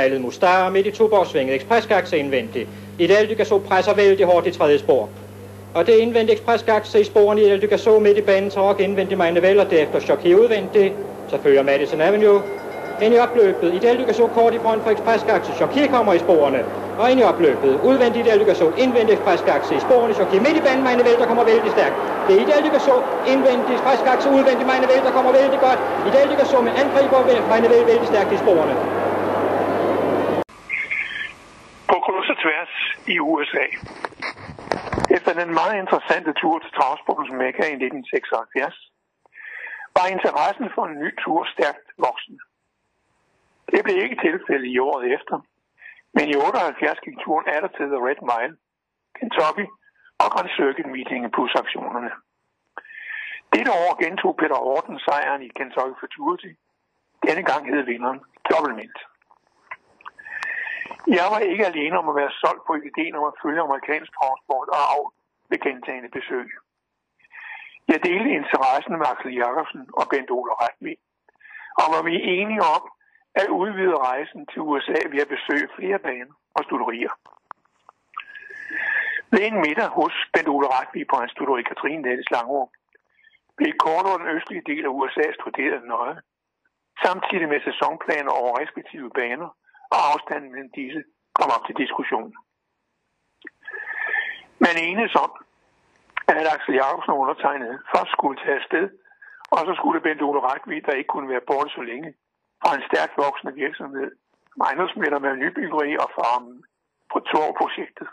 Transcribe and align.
malet 0.00 0.20
Mustar 0.20 0.70
midt 0.70 0.86
i 0.86 0.90
Tuborgsvinget 0.90 1.54
ekspresgakse 1.54 2.18
indvendigt. 2.18 2.68
I 2.98 3.06
det 3.06 3.16
Aldygasso 3.16 3.58
presser 3.58 3.94
vældig 3.94 4.26
hårdt 4.26 4.46
i 4.46 4.50
tredje 4.50 4.78
spor. 4.78 5.08
Og 5.74 5.86
det 5.86 5.94
indvendige 5.98 6.36
ekspresgakse 6.36 7.00
i 7.00 7.04
sporene 7.04 7.40
i 7.42 7.44
Aldygasso 7.44 7.98
midt 7.98 8.18
i 8.18 8.20
banen 8.20 8.50
tråk 8.50 8.80
indvendigt 8.80 9.18
Meine 9.18 9.42
Vel 9.42 9.60
og 9.60 9.70
derefter 9.70 10.00
Chocky 10.00 10.34
udvendigt. 10.34 10.92
Så 11.30 11.36
følger 11.42 11.62
Madison 11.62 12.00
Avenue 12.00 12.42
ind 13.02 13.14
i 13.14 13.18
opløbet. 13.18 13.74
I 13.74 13.78
det 13.78 13.88
Aldygasso 13.88 14.26
kort 14.26 14.54
i 14.54 14.58
front 14.58 14.82
for 14.82 14.90
ekspresgakse. 14.90 15.52
Chocky 15.52 15.86
kommer 15.94 16.12
i 16.12 16.18
sporene 16.18 16.60
og 16.98 17.10
ind 17.10 17.20
i 17.20 17.22
opløbet. 17.22 17.80
Udvendigt 17.84 18.26
i 18.26 18.30
Aldygasso, 18.30 18.66
indvendigt 18.78 19.18
ekspresgakse 19.18 19.74
i 19.74 19.80
sporene. 19.86 20.14
Chocky 20.14 20.38
midt 20.46 20.56
i 20.60 20.62
banen 20.66 20.84
Meine 20.84 21.04
Vel, 21.04 21.16
der 21.22 21.26
kommer 21.26 21.44
vældig 21.44 21.70
stærkt. 21.76 21.96
Det 22.26 22.32
er 22.36 22.40
i 22.42 22.44
det 22.48 22.54
Aldygasso, 22.58 22.94
indvendigt 23.32 23.74
ekspresgakse, 23.78 24.26
udvendigt 24.36 24.68
Meine 24.72 24.86
Vel, 24.92 25.00
der 25.06 25.12
kommer 25.16 25.32
vældig 25.40 25.58
godt. 25.66 25.80
I 26.06 26.08
det 26.12 26.18
Aldygasso 26.24 26.56
med 26.66 26.72
angriber 26.82 27.18
Meine 27.52 27.68
Vel 27.72 27.86
vældig 27.92 28.06
stærkt 28.12 28.32
i 28.36 28.38
sporene. 28.44 28.76
på 31.94 32.00
kryds 32.06 32.30
og 32.32 32.33
tværs 32.44 32.72
i 33.14 33.14
USA. 33.30 33.66
Efter 35.16 35.32
den 35.40 35.50
meget 35.60 35.76
interessante 35.82 36.32
tur 36.40 36.56
til 36.58 36.70
Travsportens 36.76 37.32
Mekka 37.40 37.64
i 37.74 37.78
1976, 37.78 38.74
var 39.96 40.06
interessen 40.16 40.68
for 40.74 40.82
en 40.86 40.96
ny 41.02 41.10
tur 41.22 41.40
stærkt 41.54 41.86
voksende. 42.06 42.42
Det 43.72 43.80
blev 43.84 43.96
ikke 44.04 44.18
tilfældet 44.26 44.68
i 44.74 44.78
året 44.88 45.04
efter, 45.16 45.36
men 46.16 46.24
i 46.32 46.36
78 46.36 47.00
gik 47.06 47.16
turen 47.24 47.46
atter 47.54 47.70
til 47.76 47.86
The 47.92 48.00
Red 48.08 48.20
Mile, 48.30 48.54
Kentucky 49.18 49.66
og 50.22 50.28
Grand 50.34 50.50
Circuit 50.58 50.88
Meeting 50.94 51.22
plus 51.36 51.52
aktionerne. 51.62 52.12
Dette 53.54 53.72
år 53.84 53.92
gentog 54.04 54.32
Peter 54.40 54.58
Horton 54.66 54.98
sejren 55.06 55.42
i 55.48 55.50
Kentucky 55.58 55.94
Futurity. 56.02 56.52
Denne 57.26 57.42
gang 57.50 57.62
hed 57.70 57.82
vinderen 57.90 58.20
Doublemint. 58.48 58.98
Jeg 61.18 61.26
var 61.32 61.38
ikke 61.38 61.66
alene 61.66 61.98
om 61.98 62.08
at 62.08 62.16
være 62.20 62.36
solgt 62.42 62.66
på 62.66 62.74
ideen 62.88 63.14
om 63.20 63.24
at 63.30 63.38
følge 63.42 63.60
amerikansk 63.60 64.10
transport 64.18 64.68
og 64.76 64.82
af 64.96 65.04
ved 65.50 65.58
gentagende 65.66 66.10
besøg. 66.18 66.48
Jeg 67.88 67.98
delte 68.08 68.30
interessen 68.40 68.94
med 68.98 69.06
Axel 69.12 69.34
Jacobsen 69.42 69.84
og 69.98 70.04
Bent 70.10 70.30
Ole 70.36 70.52
Retvi, 70.62 70.94
og 71.80 71.86
var 71.94 72.02
vi 72.08 72.14
enige 72.38 72.62
om 72.76 72.82
at 73.42 73.48
udvide 73.60 73.96
rejsen 74.08 74.46
til 74.50 74.60
USA 74.60 74.98
ved 75.12 75.20
at 75.24 75.32
besøge 75.36 75.68
flere 75.76 75.98
baner 75.98 76.34
og 76.56 76.64
studerier. 76.64 77.14
Ved 79.32 79.42
en 79.46 79.60
middag 79.66 79.88
hos 79.98 80.14
Bent 80.32 80.48
Ole 80.54 80.68
Retvi 80.76 81.00
på 81.10 81.16
hans 81.20 81.32
studeri 81.32 81.62
Katrine 81.62 82.02
Niels 82.02 82.30
Langrum 82.30 82.68
blev 83.56 83.72
kort 83.86 84.04
over 84.08 84.18
den 84.18 84.32
østlige 84.36 84.68
del 84.70 84.84
af 84.84 84.92
USA 84.98 85.26
studeret 85.40 85.84
nøje, 85.94 86.18
samtidig 87.04 87.48
med 87.48 87.60
sæsonplaner 87.68 88.32
over 88.40 88.60
respektive 88.60 89.10
baner 89.20 89.50
og 89.94 90.00
afstanden 90.12 90.50
mellem 90.52 90.70
disse 90.80 91.00
kom 91.38 91.50
op 91.56 91.64
til 91.66 91.76
diskussion. 91.82 92.30
Man 94.64 94.76
enes 94.88 95.14
om, 95.24 95.32
at 96.28 96.46
Axel 96.54 96.74
Jacobsen 96.74 97.12
undertegnede 97.22 97.76
først 97.92 98.10
skulle 98.16 98.38
tage 98.42 98.58
afsted, 98.60 98.86
og 99.54 99.58
så 99.66 99.72
skulle 99.76 100.00
Bent 100.00 100.22
Ole 100.22 100.40
Rækvig, 100.40 100.86
der 100.86 100.92
ikke 100.92 101.12
kunne 101.12 101.28
være 101.28 101.46
borte 101.48 101.70
så 101.70 101.82
længe, 101.90 102.14
fra 102.60 102.74
en 102.76 102.86
stærkt 102.88 103.14
voksende 103.24 103.54
virksomhed, 103.54 104.10
ejendomsmætter 104.66 105.18
med 105.18 105.36
nybyggeri 105.36 105.90
og 106.04 106.08
farmen 106.16 106.64
på 107.12 107.18
Torv-projektet. 107.20 108.08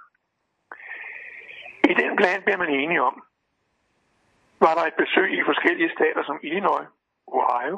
I 1.92 1.94
den 2.02 2.12
plan 2.20 2.42
bliver 2.44 2.58
man 2.58 2.70
enige 2.70 3.04
om, 3.09 3.16
var 4.59 4.74
der 4.76 4.86
et 4.86 5.02
besøg 5.04 5.30
i 5.40 5.44
forskellige 5.46 5.94
stater 5.96 6.24
som 6.24 6.40
Illinois, 6.44 6.88
Ohio, 7.28 7.76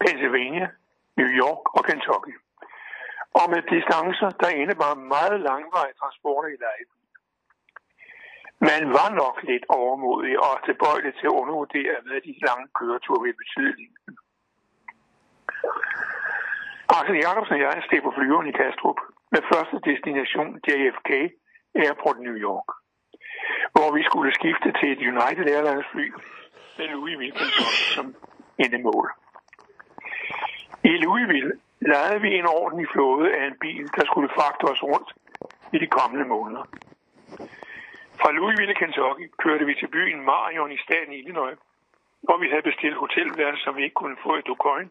Pennsylvania, 0.00 0.68
New 1.16 1.30
York 1.42 1.62
og 1.76 1.84
Kentucky 1.84 2.34
og 3.40 3.46
med 3.52 3.62
distancer, 3.74 4.30
der 4.42 4.58
indebar 4.60 4.94
meget 5.14 5.38
langvej 5.48 5.88
transporter 6.00 6.48
i 6.54 6.58
leje. 6.64 6.86
Man 8.70 8.82
var 8.98 9.10
nok 9.22 9.36
lidt 9.50 9.64
overmodig 9.68 10.34
og 10.46 10.54
tilbøjelig 10.68 11.12
til 11.14 11.26
at 11.30 11.38
undervurdere, 11.40 11.94
hvad 12.06 12.20
de 12.26 12.32
lange 12.46 12.66
køreture 12.78 13.22
ville 13.24 13.40
betyde. 13.42 13.74
Axel 16.96 17.16
Jacobsen 17.24 17.54
og 17.56 17.60
jeg 17.60 17.82
steg 17.86 18.02
på 18.02 18.12
flyveren 18.16 18.48
i 18.50 18.56
Kastrup 18.60 18.98
med 19.34 19.42
første 19.52 19.76
destination 19.88 20.48
JFK 20.66 21.10
Airport 21.84 22.18
New 22.26 22.36
York, 22.48 22.68
hvor 23.74 23.88
vi 23.96 24.02
skulle 24.08 24.30
skifte 24.38 24.68
til 24.78 24.88
et 24.94 25.02
United 25.12 25.46
Airlines 25.54 25.88
fly 25.92 26.06
med 26.78 26.86
Louisville 26.94 27.40
som 27.94 28.06
endemål. 28.64 29.06
I 30.84 30.92
Louisville 31.04 31.52
lejede 31.92 32.20
vi 32.20 32.30
en 32.34 32.46
ordentlig 32.46 32.88
flåde 32.92 33.34
af 33.38 33.46
en 33.46 33.58
bil, 33.60 33.84
der 33.96 34.04
skulle 34.04 34.28
fragte 34.36 34.64
os 34.72 34.82
rundt 34.82 35.10
i 35.72 35.78
de 35.78 35.86
kommende 35.86 36.26
måneder. 36.34 36.64
Fra 38.20 38.32
Louisville, 38.32 38.74
Kentucky, 38.74 39.26
kørte 39.38 39.64
vi 39.66 39.74
til 39.74 39.88
byen 39.96 40.20
Marion 40.24 40.72
i 40.72 40.78
staten 40.86 41.12
Illinois, 41.12 41.56
hvor 42.22 42.36
vi 42.42 42.48
havde 42.48 42.68
bestilt 42.70 42.96
hotelværelse, 42.96 43.62
som 43.64 43.76
vi 43.76 43.82
ikke 43.84 44.00
kunne 44.02 44.16
få 44.22 44.36
i 44.36 44.42
DuCoin. 44.48 44.90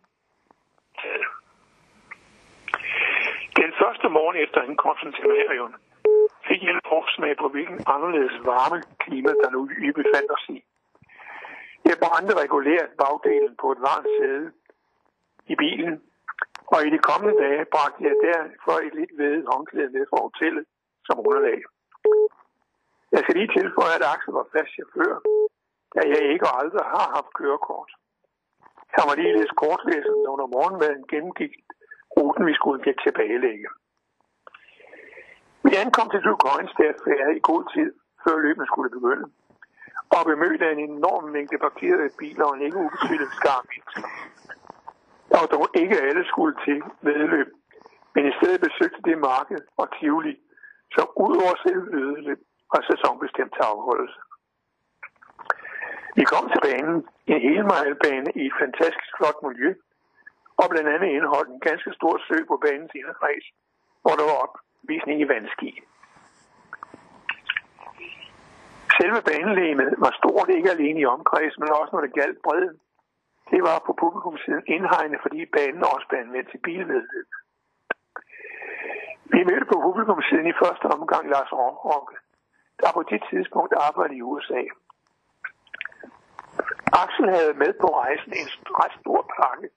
Den 3.62 3.72
første 3.82 4.10
morgen 4.10 4.38
efter 4.44 4.62
ankomsten 4.62 5.14
til 5.14 5.26
Marion 5.28 5.76
fik 6.48 6.64
jeg 6.64 6.72
en 6.72 6.88
forsmag 6.88 7.38
på, 7.38 7.48
hvilken 7.48 7.80
anderledes 7.88 8.36
varme 8.52 8.80
klima, 9.04 9.32
der 9.42 9.50
nu 9.50 9.60
vi 9.66 9.92
befandt 9.92 10.32
os 10.38 10.46
i. 10.50 10.64
Jeg 11.86 11.96
brændte 12.04 12.34
regulært 12.44 12.92
bagdelen 13.02 13.56
på 13.62 13.72
et 13.72 13.82
varmt 13.90 14.10
sæde 14.18 14.52
i 15.48 15.56
bilen, 15.56 16.02
og 16.74 16.80
i 16.88 16.90
de 16.96 17.00
kommende 17.10 17.36
dage 17.44 17.64
bragte 17.74 18.02
jeg 18.10 18.16
derfor 18.30 18.76
et 18.88 18.94
lidt 19.00 19.14
vedet 19.22 19.46
håndklæde 19.52 19.92
med 19.96 20.06
fra 20.10 20.20
hotellet 20.28 20.66
som 21.08 21.16
underlag. 21.28 21.60
Jeg 23.14 23.20
skal 23.22 23.36
lige 23.36 23.54
tilføje, 23.60 23.98
at 24.00 24.08
Axel 24.14 24.34
var 24.40 24.48
fast 24.54 24.72
chauffør, 24.76 25.16
da 25.96 26.02
jeg 26.14 26.22
ikke 26.34 26.46
og 26.50 26.56
aldrig 26.62 26.86
har 26.96 27.08
haft 27.18 27.32
kørekort. 27.40 27.92
Han 28.96 29.04
var 29.10 29.16
lige 29.16 29.38
lidt 29.40 29.56
kortlæsende 29.64 30.28
under 30.34 30.48
morgenmaden 30.56 31.04
gennemgik 31.12 31.54
ruten, 32.18 32.44
vi 32.50 32.54
skulle 32.60 32.80
tilbagelægge. 33.06 33.68
Vi 35.66 35.72
ankom 35.84 36.08
til 36.10 36.22
Ducoinstad 36.26 36.94
færdig 37.08 37.36
i 37.38 37.48
god 37.52 37.64
tid, 37.76 37.90
før 38.24 38.36
løbet 38.46 38.66
skulle 38.68 38.90
begynde, 38.98 39.26
og 40.16 40.22
bemødte 40.32 40.66
en 40.72 40.82
enorm 40.90 41.26
mængde 41.36 41.58
parkerede 41.66 42.10
biler 42.20 42.46
og 42.46 42.56
en 42.56 42.66
ikke 42.68 42.84
ubetydelig 42.86 43.30
skar 43.40 43.62
og 45.38 45.44
dog 45.54 45.66
ikke 45.82 45.98
alle 46.08 46.24
skulle 46.32 46.56
til 46.66 46.80
vedløb, 47.08 47.50
men 48.16 48.24
i 48.30 48.34
stedet 48.38 48.60
besøgte 48.68 49.02
det 49.08 49.18
marked 49.30 49.64
og 49.82 49.86
Tivoli, 49.96 50.36
som 50.96 51.08
udover 51.26 51.56
selve 51.66 51.86
vedløb 51.98 52.40
var 52.74 52.82
sæsonbestemt 52.90 53.54
til 53.54 53.64
afholdelse. 53.74 54.20
Vi 56.18 56.24
kom 56.32 56.46
til 56.50 56.62
banen, 56.68 56.98
en 57.34 57.42
helmejlbane 57.48 58.30
i 58.42 58.44
et 58.50 58.56
fantastisk 58.62 59.10
flot 59.18 59.40
miljø, 59.48 59.70
og 60.62 60.66
blandt 60.72 60.90
andet 60.94 61.10
indeholdt 61.10 61.50
en 61.50 61.66
ganske 61.70 61.92
stor 61.98 62.16
sø 62.28 62.38
på 62.52 62.56
banens 62.64 62.94
inderkreds, 63.00 63.46
hvor 64.04 64.14
der 64.20 64.26
var 64.30 64.38
opvisning 64.46 65.18
i 65.22 65.30
vandski. 65.34 65.72
Selve 68.98 69.20
banelæmet 69.30 69.90
var 70.04 70.14
stort 70.20 70.50
ikke 70.56 70.72
alene 70.76 71.00
i 71.00 71.06
omkreds, 71.16 71.56
men 71.60 71.70
også 71.80 71.92
når 71.94 72.02
det 72.02 72.14
galt 72.22 72.40
bredden. 72.46 72.78
Det 73.52 73.62
var 73.68 73.78
på 73.86 73.94
publikumsiden 74.04 74.64
indhegnet, 74.76 75.20
fordi 75.22 75.46
banen 75.46 75.84
også 75.94 76.06
blev 76.10 76.20
anvendt 76.20 76.50
til 76.52 76.60
bilvedløb. 76.68 77.30
Vi 79.34 79.44
mødte 79.50 79.66
på 79.72 79.78
publikumsiden 79.88 80.48
i 80.48 80.60
første 80.62 80.86
omgang 80.96 81.24
Lars 81.30 81.52
Råke, 81.52 82.16
der 82.80 82.90
på 82.94 83.04
det 83.12 83.22
tidspunkt 83.30 83.74
arbejdede 83.88 84.18
i 84.18 84.22
USA. 84.22 84.64
Axel 87.04 87.30
havde 87.36 87.54
med 87.54 87.72
på 87.82 87.88
rejsen 88.02 88.32
en 88.42 88.50
ret 88.82 88.96
stor 89.02 89.22
pakke, 89.38 89.70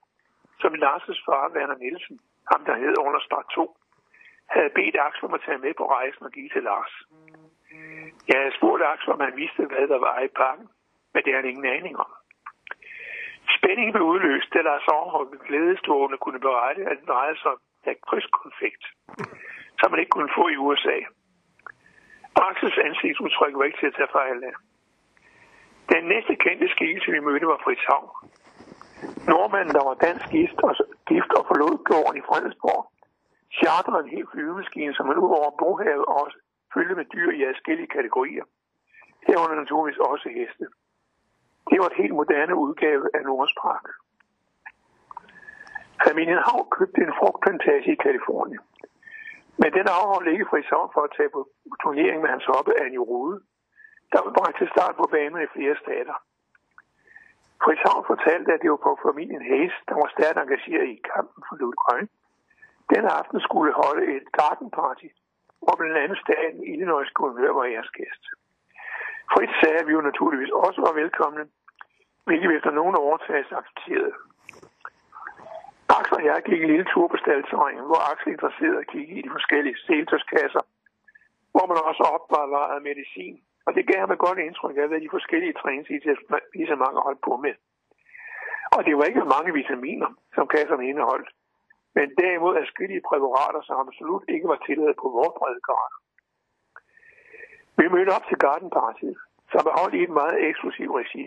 som 0.60 0.72
Lars' 0.74 1.24
far, 1.26 1.52
Werner 1.54 1.78
Nielsen, 1.82 2.20
ham 2.52 2.64
der 2.64 2.76
hed 2.82 2.94
under 3.06 3.20
start 3.20 3.46
2, 3.54 3.76
havde 4.54 4.70
bedt 4.78 4.96
Axel 5.06 5.24
om 5.28 5.34
at 5.34 5.42
tage 5.46 5.58
med 5.58 5.74
på 5.74 5.86
rejsen 5.96 6.22
og 6.26 6.32
give 6.32 6.48
til 6.48 6.62
Lars. 6.62 6.94
Jeg 8.28 8.38
havde 8.40 8.56
spurgt 8.58 8.82
Axel, 8.92 9.12
om 9.12 9.20
han 9.20 9.36
vidste, 9.36 9.62
hvad 9.66 9.88
der 9.88 9.98
var 9.98 10.20
i 10.20 10.28
pakken, 10.28 10.68
men 11.12 11.20
det 11.24 11.32
havde 11.32 11.42
han 11.42 11.50
ingen 11.50 11.72
aning 11.76 11.94
om. 12.04 12.10
Spændingen 13.58 13.92
blev 13.92 14.06
udløst, 14.12 14.48
da 14.54 14.60
Lars 14.68 14.88
Aarhus 14.88 15.28
med 15.32 15.40
glædestående 15.48 16.18
kunne 16.24 16.40
berette, 16.46 16.82
at 16.90 16.96
det 17.00 17.08
drejede 17.08 17.38
sig 17.38 17.50
om 17.50 17.60
krydskonflikt 18.08 18.84
som 19.80 19.90
man 19.90 20.00
ikke 20.00 20.14
kunne 20.16 20.36
få 20.38 20.44
i 20.48 20.56
USA. 20.66 20.96
Axels 22.48 22.78
ansigtsudtryk 22.88 23.54
var 23.56 23.64
ikke 23.64 23.80
til 23.80 23.90
at 23.92 23.96
tage 23.98 24.14
fejl 24.18 24.38
af. 24.50 24.54
Den 25.92 26.04
næste 26.12 26.34
kendte 26.44 26.68
skikkelse, 26.74 27.10
vi 27.12 27.20
mødte, 27.20 27.46
var 27.52 27.60
Fritz 27.64 27.84
Havn. 27.90 28.10
Nordmanden, 29.30 29.74
der 29.76 29.84
var 29.88 29.94
dansk 30.06 30.26
gift 30.36 30.58
og, 30.68 30.74
gift 31.10 31.32
og 31.38 31.44
forlod 31.50 31.74
gården 31.90 32.16
i 32.20 32.26
Fredensborg, 32.28 32.82
charterede 33.58 34.04
en 34.04 34.14
helt 34.16 34.30
flyvemaskine, 34.32 34.94
som 34.94 35.06
man 35.06 35.18
udover 35.24 35.50
brohavet 35.60 36.04
også 36.20 36.36
fyldte 36.74 36.94
med 37.00 37.06
dyr 37.14 37.30
i 37.38 37.40
adskillige 37.50 37.92
kategorier. 37.96 38.44
Herunder 39.26 39.56
naturligvis 39.62 39.98
også 40.10 40.28
heste. 40.38 40.64
Det 41.70 41.76
var 41.80 41.86
et 41.86 42.00
helt 42.02 42.14
moderne 42.14 42.54
udgave 42.64 43.04
af 43.16 43.22
Nords 43.22 43.54
Park. 43.62 43.86
Familien 46.06 46.40
Hav 46.46 46.60
købte 46.78 47.00
en 47.06 47.16
frugtplantage 47.18 47.92
i 47.92 48.02
Kalifornien. 48.04 48.64
Men 49.60 49.70
den 49.72 49.86
afholdt 49.98 50.32
ikke 50.32 50.50
Frisavn 50.50 50.90
for 50.94 51.02
at 51.06 51.14
tage 51.16 51.30
på 51.36 51.40
turnering 51.82 52.18
med 52.22 52.30
hans 52.34 52.46
hoppe 52.52 52.72
Annie 52.84 53.06
Rude, 53.10 53.40
der 54.12 54.20
var 54.24 54.32
bragt 54.38 54.56
til 54.58 54.68
start 54.74 54.94
på 54.96 55.06
banen 55.14 55.42
i 55.42 55.52
flere 55.54 55.76
stater. 55.84 56.16
Frisavn 57.64 58.04
fortalte, 58.12 58.52
at 58.52 58.60
det 58.62 58.70
var 58.70 58.82
på 58.86 58.98
familien 59.06 59.44
Hayes, 59.50 59.76
der 59.88 59.94
var 60.02 60.08
stærkt 60.14 60.38
engageret 60.38 60.88
i 60.94 61.02
kampen 61.12 61.40
for 61.48 61.56
Ludgrøn. 61.60 62.08
Den 62.94 63.04
aften 63.18 63.40
skulle 63.40 63.72
holde 63.82 64.04
et 64.16 64.26
garden 64.38 64.70
party, 64.70 65.08
hvor 65.62 65.74
blandt 65.78 65.96
andet 66.02 66.18
staten 66.26 66.62
Illinois 66.72 67.10
guvernør 67.14 67.52
var 67.58 67.64
æresgæst. 67.64 68.22
Fritz 69.32 69.52
sagde, 69.60 69.78
at 69.80 69.86
vi 69.86 69.92
jo 69.92 70.00
naturligvis 70.10 70.52
også 70.66 70.80
var 70.86 70.92
velkomne, 71.02 71.42
hvilket 72.26 72.48
vi 72.50 72.56
efter 72.56 72.70
nogen 72.70 72.96
overtagelse 73.04 73.56
accepterede. 73.60 74.14
Axel 75.98 76.16
og 76.18 76.24
jeg 76.24 76.42
gik 76.48 76.60
en 76.62 76.70
lille 76.72 76.88
tur 76.92 77.06
på 77.08 77.16
staldterrænen, 77.22 77.84
hvor 77.90 78.00
Axel 78.10 78.32
interesserede 78.32 78.82
at 78.82 78.90
kigge 78.94 79.12
i 79.18 79.22
de 79.26 79.34
forskellige 79.36 79.76
seltøjskasser, 79.86 80.62
hvor 81.54 81.66
man 81.70 81.78
også 81.90 82.02
opbevarede 82.14 82.86
medicin. 82.90 83.36
Og 83.66 83.70
det 83.76 83.86
gav 83.90 83.98
ham 84.00 84.12
et 84.12 84.24
godt 84.26 84.38
indtryk 84.38 84.76
af, 84.82 84.88
hvad 84.88 85.00
de 85.00 85.14
forskellige 85.16 85.58
træningsetablissementer 85.60 87.06
holdt 87.08 87.22
på 87.28 87.34
med. 87.44 87.54
Og 88.76 88.80
det 88.86 88.94
var 88.98 89.04
ikke 89.04 89.32
mange 89.36 89.52
vitaminer, 89.60 90.10
som 90.34 90.48
kasserne 90.54 90.88
indeholdt, 90.90 91.28
men 91.96 92.06
derimod 92.20 92.66
skridtige 92.66 93.06
præparater, 93.08 93.60
som 93.62 93.76
absolut 93.84 94.24
ikke 94.34 94.48
var 94.52 94.60
tilladet 94.66 94.96
på 95.02 95.08
vores 95.16 95.34
breddegrad. 95.38 95.90
Vi 97.78 97.88
mødte 97.88 98.10
op 98.16 98.26
til 98.28 98.38
Garden 98.38 98.70
Party, 98.70 99.10
som 99.52 99.62
er 99.70 99.78
holdt 99.80 99.94
i 99.94 100.02
et 100.02 100.14
meget 100.20 100.36
eksklusivt 100.48 100.94
regi. 101.00 101.24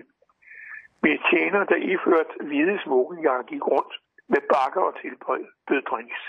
Vi 1.03 1.11
tjener, 1.29 1.63
der 1.63 1.75
iført 1.75 2.31
hvide 2.47 2.79
smokingjakker 2.83 3.45
gik 3.51 3.63
rundt 3.67 3.93
med 4.27 4.41
bakker 4.53 4.81
og 4.81 4.93
tilbød 5.01 5.81
drinks. 5.91 6.21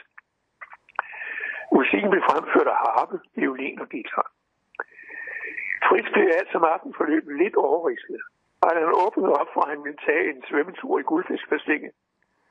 Musikken 1.72 2.10
blev 2.10 2.22
fremført 2.30 2.68
af 2.74 2.78
harpe, 2.86 3.16
violin 3.36 3.80
og 3.80 3.88
guitar. 3.88 4.28
Fritz 5.88 6.08
blev 6.12 6.26
alt 6.38 6.50
som 6.52 6.64
aften 6.64 6.94
forløb 6.98 7.24
lidt 7.42 7.56
overrisket, 7.56 8.20
og 8.62 8.68
han 8.70 8.92
åbnede 9.04 9.32
op 9.40 9.50
for, 9.54 9.60
at 9.60 9.70
han 9.74 9.84
ville 9.84 10.00
tage 10.06 10.24
en 10.30 10.42
svømmetur 10.48 10.98
i 10.98 11.02
guldfiskbassinet, 11.02 11.92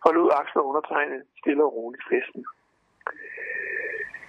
og 0.06 0.14
lod 0.14 0.30
Axel 0.40 0.62
undertegne 0.62 1.20
stille 1.40 1.64
og 1.64 1.74
roligt 1.74 2.04
festen. 2.12 2.46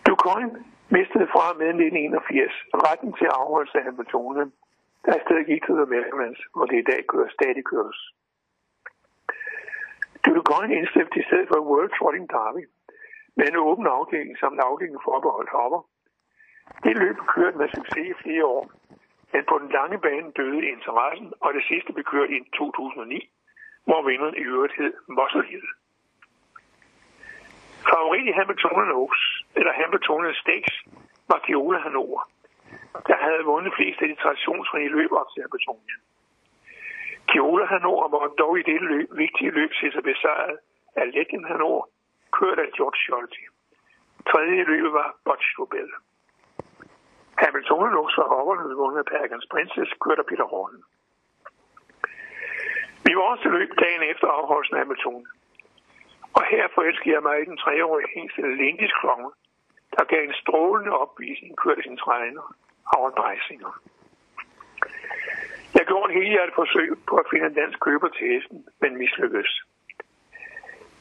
Ducoin 0.06 0.50
mistede 0.96 1.26
fra 1.34 1.46
med 1.60 1.68
1981 1.68 2.54
retten 2.86 3.12
til 3.18 3.28
afholdelse 3.40 3.78
af 3.78 3.84
Hamiltonen, 3.84 4.48
der 5.04 5.12
er 5.14 5.24
stadig 5.24 5.46
gik 5.50 5.62
til 5.64 5.84
Americans, 5.88 6.38
hvor 6.54 6.66
det 6.70 6.78
i 6.78 6.88
dag 6.90 7.00
kører, 7.12 7.30
stadig 7.36 7.64
køres. 7.72 8.00
Ducoin 10.24 10.70
indstiftet 10.78 11.20
i 11.20 11.26
stedet 11.28 11.48
for 11.48 11.60
World 11.70 11.92
Trotting 11.98 12.26
Derby 12.34 12.64
med 13.36 13.46
en 13.48 13.56
åben 13.56 13.86
afdeling 13.86 14.38
samt 14.38 14.60
afdeling 14.60 14.98
forbeholdt 15.08 15.50
hopper. 15.58 15.80
Det 16.84 16.94
løb 17.02 17.16
kørte 17.34 17.58
med 17.58 17.68
succes 17.68 18.06
i 18.10 18.20
flere 18.22 18.44
år, 18.44 18.64
men 19.32 19.42
på 19.48 19.58
den 19.58 19.68
lange 19.78 19.98
bane 19.98 20.30
døde 20.38 20.66
interessen, 20.74 21.32
og 21.44 21.54
det 21.54 21.64
sidste 21.70 21.92
blev 21.92 22.04
kørt 22.04 22.30
i 22.30 22.38
2009, 22.58 23.30
hvor 23.84 24.02
vinderen 24.08 24.36
i 24.42 24.44
øvrigt 24.52 24.76
hed 24.78 24.92
Muscle 25.08 25.44
Favorit 27.90 28.26
i 28.28 28.36
Hamilton 28.38 28.92
Oaks, 28.92 29.22
eller 29.56 29.72
Hamiltonen 29.72 30.34
Stakes, 30.34 30.74
Guardiola 31.30 31.46
Kiola 31.46 31.78
Hanover, 31.86 32.20
der 33.08 33.16
havde 33.26 33.44
vundet 33.44 33.72
flest 33.76 34.02
af 34.02 34.08
de 34.08 34.22
traditionsrige 34.22 34.88
løb 34.88 35.12
op 35.12 35.28
til 35.32 35.42
Hamiltonien. 35.44 36.00
Kiola 37.28 37.64
Hanover 37.64 38.08
var 38.14 38.34
dog 38.42 38.58
i 38.58 38.62
det 38.62 38.80
løb, 38.90 39.08
vigtige 39.24 39.50
løb 39.50 39.70
til 39.80 39.92
sig 39.92 40.02
besejret 40.02 40.58
af 40.96 41.06
Legend 41.14 41.44
Hanover, 41.50 41.84
kørt 42.38 42.58
af 42.58 42.68
George 42.76 42.98
Scholti. 43.02 43.44
Tredje 44.30 44.64
løb 44.64 44.84
var 44.98 45.08
Butch 45.24 45.48
Rubel. 45.58 45.90
Hamilton 47.42 47.90
Lux 47.96 48.10
var 48.18 48.28
hopperne 48.34 48.76
vundet 48.80 48.98
af 48.98 49.08
Perkins 49.12 49.46
Princess, 49.52 49.90
kørt 50.04 50.18
af 50.18 50.26
Peter 50.26 50.46
Horn. 50.52 50.76
Vi 53.06 53.12
var 53.16 53.22
også 53.32 53.48
løb 53.48 53.70
dagen 53.84 54.02
efter 54.12 54.26
afholdelsen 54.26 54.76
af 54.76 54.80
Hamilton. 54.82 55.26
Og 56.36 56.42
her 56.52 56.64
forelsker 56.74 57.12
jeg 57.12 57.22
mig 57.22 57.36
i 57.42 57.44
den 57.44 57.56
treårige 57.56 58.08
hængste 58.14 58.40
Lindis 58.60 58.92
Klonge, 59.00 59.30
der 59.96 60.04
gav 60.04 60.22
en 60.24 60.34
strålende 60.42 60.92
opvisning, 61.04 61.56
kørte 61.56 61.82
sin 61.82 61.96
træner, 61.96 62.44
Howard 62.90 63.14
Dreisinger. 63.18 63.72
Jeg 65.74 65.84
gjorde 65.86 66.12
en 66.12 66.18
helhjertet 66.18 66.54
forsøg 66.54 66.90
på 67.08 67.14
at 67.16 67.26
finde 67.30 67.46
en 67.46 67.54
dansk 67.54 67.78
køber 67.80 68.08
til 68.08 68.26
hesten, 68.32 68.58
men 68.80 68.96
mislykkedes. 68.96 69.52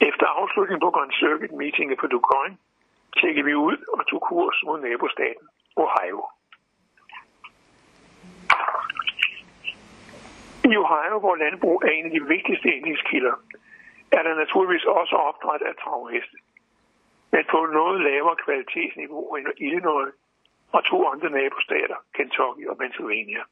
Efter 0.00 0.26
afslutningen 0.26 0.80
på 0.80 0.90
Grand 0.90 1.12
Circuit 1.12 1.52
meetinget 1.52 1.98
på 1.98 2.06
Ducoin, 2.06 2.58
tjekkede 3.18 3.44
vi 3.44 3.54
ud 3.54 3.76
og 3.92 4.06
tog 4.06 4.20
kurs 4.20 4.56
mod 4.66 4.80
nabostaten, 4.80 5.46
Ohio. 5.76 6.20
I 10.72 10.76
Ohio, 10.76 11.18
hvor 11.18 11.36
landbrug 11.36 11.82
er 11.84 11.90
en 11.90 12.04
af 12.04 12.10
de 12.10 12.26
vigtigste 12.34 12.68
indlægskilder, 12.76 13.34
er 14.12 14.22
der 14.22 14.34
naturligvis 14.34 14.84
også 14.84 15.14
opdræt 15.16 15.62
af 15.62 15.74
travheste, 15.82 16.36
men 17.32 17.44
på 17.50 17.66
noget 17.66 18.00
lavere 18.00 18.36
kvalitetsniveau 18.44 19.34
end 19.36 19.46
Illinois 19.56 20.12
og 20.72 20.84
to 20.84 21.08
andre 21.08 21.30
nabostater, 21.30 21.98
Kentucky 22.14 22.66
og 22.70 22.78
Pennsylvania. 22.78 23.42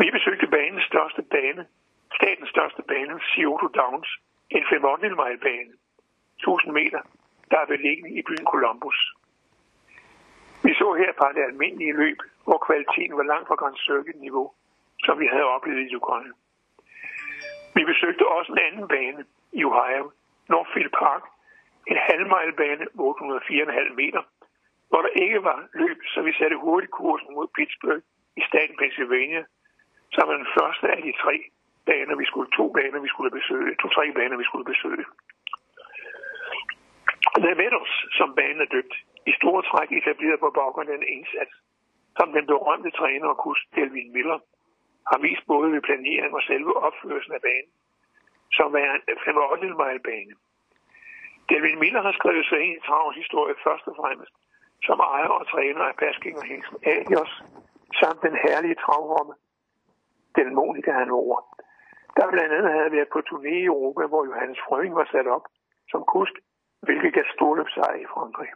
Vi 0.00 0.10
besøgte 0.16 0.46
banens 0.46 0.84
største 0.84 1.22
bane, 1.22 1.66
statens 2.18 2.50
største 2.50 2.82
bane, 2.82 3.20
Scioto 3.20 3.66
Downs, 3.66 4.08
en 4.50 4.64
500 4.70 5.14
mile 5.22 5.40
bane, 5.46 5.72
1000 6.38 6.72
meter, 6.72 7.00
der 7.50 7.58
er 7.58 7.66
beliggende 7.66 8.10
i 8.18 8.22
byen 8.22 8.46
Columbus. 8.52 8.98
Vi 10.64 10.74
så 10.74 10.88
her 11.02 11.12
par 11.12 11.32
det 11.32 11.42
almindelige 11.42 11.96
løb, 12.02 12.18
hvor 12.44 12.58
kvaliteten 12.66 13.16
var 13.16 13.22
langt 13.32 13.48
fra 13.48 13.54
Grand 13.54 13.76
Circuit-niveau, 13.76 14.52
som 15.04 15.18
vi 15.20 15.26
havde 15.26 15.44
oplevet 15.44 15.80
i 15.80 15.92
Yukon. 15.94 16.32
Vi 17.74 17.82
besøgte 17.84 18.28
også 18.36 18.52
en 18.52 18.58
anden 18.66 18.88
bane 18.88 19.24
i 19.52 19.64
Ohio, 19.64 20.04
Northfield 20.48 20.92
Park, 21.02 21.22
en 21.90 21.98
halvmejlbane, 22.08 22.84
804,5 22.84 23.94
meter, 24.02 24.22
hvor 24.88 25.00
der 25.02 25.12
ikke 25.24 25.40
var 25.44 25.58
løb, 25.74 25.98
så 26.12 26.22
vi 26.22 26.32
satte 26.32 26.56
hurtigt 26.56 26.92
kursen 26.92 27.34
mod 27.34 27.48
Pittsburgh 27.56 28.02
i 28.40 28.42
staten 28.48 28.76
Pennsylvania, 28.80 29.42
som 30.14 30.28
var 30.28 30.36
den 30.36 30.48
første 30.58 30.86
af 30.96 31.02
de 31.02 31.12
tre 31.22 31.34
baner, 31.86 32.14
vi 32.16 32.26
skulle, 32.30 32.50
to 32.58 32.72
baner, 32.76 33.00
vi 33.06 33.08
skulle 33.08 33.30
besøge, 33.38 33.76
to-tre 33.82 34.12
baner, 34.18 34.36
vi 34.36 34.48
skulle 34.48 34.68
besøge. 34.72 35.04
The 37.44 37.54
Meadows, 37.60 37.92
som 38.18 38.34
banen 38.34 38.60
er 38.60 38.70
døbt, 38.76 38.94
i 39.30 39.32
store 39.40 39.62
træk 39.70 39.90
etableret 39.92 40.40
på 40.40 40.50
baggrund 40.60 40.88
af 40.90 40.96
en 40.96 41.10
indsats, 41.16 41.54
som 42.18 42.32
den 42.32 42.46
berømte 42.46 42.90
træner 42.90 43.28
og 43.28 43.38
kus 43.44 43.60
Delvin 43.74 44.12
Miller 44.12 44.38
har 45.10 45.18
vist 45.26 45.44
både 45.46 45.72
ved 45.72 45.82
planering 45.88 46.34
og 46.34 46.42
selve 46.42 46.72
opførelsen 46.88 47.32
af 47.32 47.42
banen, 47.48 47.72
som 48.52 48.74
er 48.74 48.90
en 48.94 49.18
85 49.24 49.62
mile 49.82 50.02
bane. 50.08 50.34
David 51.50 51.76
Miller 51.82 52.02
har 52.02 52.12
skrevet 52.12 52.46
sig 52.46 52.60
en 52.60 52.80
travl 52.86 53.14
historie 53.14 53.54
først 53.64 53.86
og 53.90 53.96
fremmest 54.00 54.34
som 54.86 54.98
ejer 55.00 55.32
og 55.40 55.46
træner 55.52 55.84
af 55.90 55.96
Pasking 56.02 56.36
og 56.38 56.44
Hengsen 56.44 56.76
samt 58.00 58.22
den 58.22 58.36
herlige 58.44 58.74
travhoppe, 58.84 59.34
den 60.38 60.54
Monika 60.54 60.92
Hanover, 60.92 61.38
der 62.16 62.30
blandt 62.30 62.52
andet 62.54 62.72
havde 62.72 62.92
været 62.92 63.08
på 63.12 63.20
turné 63.28 63.54
i 63.62 63.64
Europa, 63.64 64.06
hvor 64.06 64.24
Johannes 64.24 64.60
Frøing 64.66 64.94
var 64.94 65.08
sat 65.12 65.26
op 65.26 65.44
som 65.90 66.02
kusk, 66.14 66.34
hvilket 66.86 67.14
gav 67.14 67.24
storløbsejr 67.34 67.94
i 67.94 68.06
Frankrig. 68.14 68.50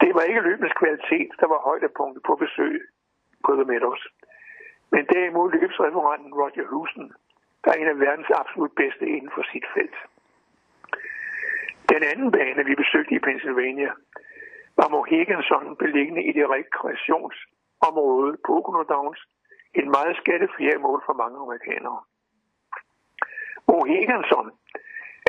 Det 0.00 0.14
var 0.14 0.22
ikke 0.22 0.40
løbens 0.40 0.72
kvalitet, 0.80 1.30
der 1.40 1.48
var 1.52 1.60
højdepunktet 1.68 2.22
på 2.22 2.34
besøg 2.36 2.74
på 3.44 3.50
The 3.54 3.64
Meadows. 3.64 4.02
Men 4.92 5.06
derimod 5.14 5.50
løbsreferenten 5.50 6.34
Roger 6.34 6.66
Houston, 6.72 7.12
der 7.64 7.70
er 7.70 7.78
en 7.80 7.92
af 7.94 7.98
verdens 8.00 8.30
absolut 8.40 8.72
bedste 8.76 9.06
inden 9.06 9.30
for 9.34 9.42
sit 9.52 9.66
felt. 9.74 9.96
Den 11.92 12.02
anden 12.10 12.30
bane, 12.32 12.64
vi 12.64 12.74
besøgte 12.74 13.14
i 13.14 13.24
Pennsylvania, 13.26 13.90
var 14.78 14.88
Moheganson 14.88 15.76
beliggende 15.76 16.22
i 16.28 16.32
det 16.38 16.46
rekreationsområde 16.56 18.32
Pocono 18.46 18.82
Downs, 18.82 19.20
en 19.74 19.90
meget 19.96 20.16
skattefri 20.16 20.64
mål 20.86 21.00
for 21.06 21.14
mange 21.22 21.38
amerikanere. 21.44 22.00
Moheganson 23.68 24.46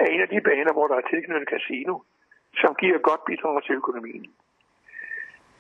er 0.01 0.05
en 0.13 0.21
af 0.25 0.29
de 0.29 0.41
baner, 0.41 0.73
hvor 0.73 0.87
der 0.87 0.95
er 0.97 1.09
tilknyttet 1.09 1.49
casino, 1.55 1.93
som 2.61 2.75
giver 2.81 2.97
godt 3.09 3.25
bidrag 3.25 3.63
til 3.63 3.75
økonomien. 3.75 4.25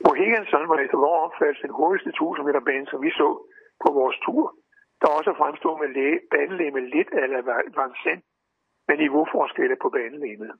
Moheganson 0.05 0.69
var 0.69 0.77
efter 0.85 0.97
vores 0.97 1.21
opfattelse 1.25 1.67
den 1.67 1.77
hurtigste 1.79 2.09
1000 2.09 2.45
meter 2.47 2.59
bane, 2.59 2.87
som 2.91 3.01
vi 3.01 3.11
så 3.11 3.29
på 3.83 3.89
vores 3.99 4.17
tur, 4.25 4.55
der 5.01 5.07
også 5.17 5.31
fremstod 5.37 5.75
med 5.81 5.89
læge, 5.97 6.71
med 6.71 6.81
lidt 6.95 7.09
eller 7.23 7.41
Vincennes 7.77 8.23
med 8.87 8.97
niveauforskelle 8.97 9.75
på 9.81 9.89
banelæmet. 9.89 10.51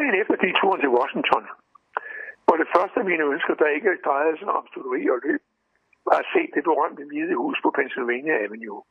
Dagen 0.00 0.20
efter 0.22 0.36
gik 0.36 0.54
turen 0.60 0.80
til 0.80 0.94
Washington, 0.98 1.44
hvor 2.44 2.56
det 2.62 2.68
første 2.76 2.96
af 3.00 3.06
mine 3.10 3.24
ønsker, 3.32 3.54
der 3.54 3.76
ikke 3.76 3.98
drejede 4.06 4.38
sig 4.38 4.50
om 4.58 4.66
studeri 4.72 5.02
og 5.14 5.18
løb, 5.24 5.42
var 6.06 6.16
at 6.22 6.30
se 6.34 6.42
det 6.54 6.62
berømte 6.68 7.02
hvide 7.08 7.34
hus 7.42 7.58
på 7.64 7.70
Pennsylvania 7.78 8.34
Avenue. 8.44 8.82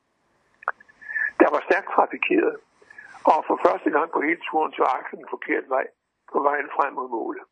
Der 1.42 1.50
var 1.54 1.62
stærkt 1.68 1.90
trafikeret, 1.96 2.56
og 3.32 3.40
for 3.48 3.58
første 3.66 3.90
gang 3.96 4.08
på 4.12 4.22
hele 4.28 4.42
turen 4.50 4.72
til 4.72 4.84
aksen 4.98 5.20
en 5.20 5.34
forkert 5.36 5.66
vej 5.76 5.86
på 6.34 6.40
vejen 6.48 6.70
frem 6.76 6.94
mod 6.94 7.10
målet. 7.16 7.44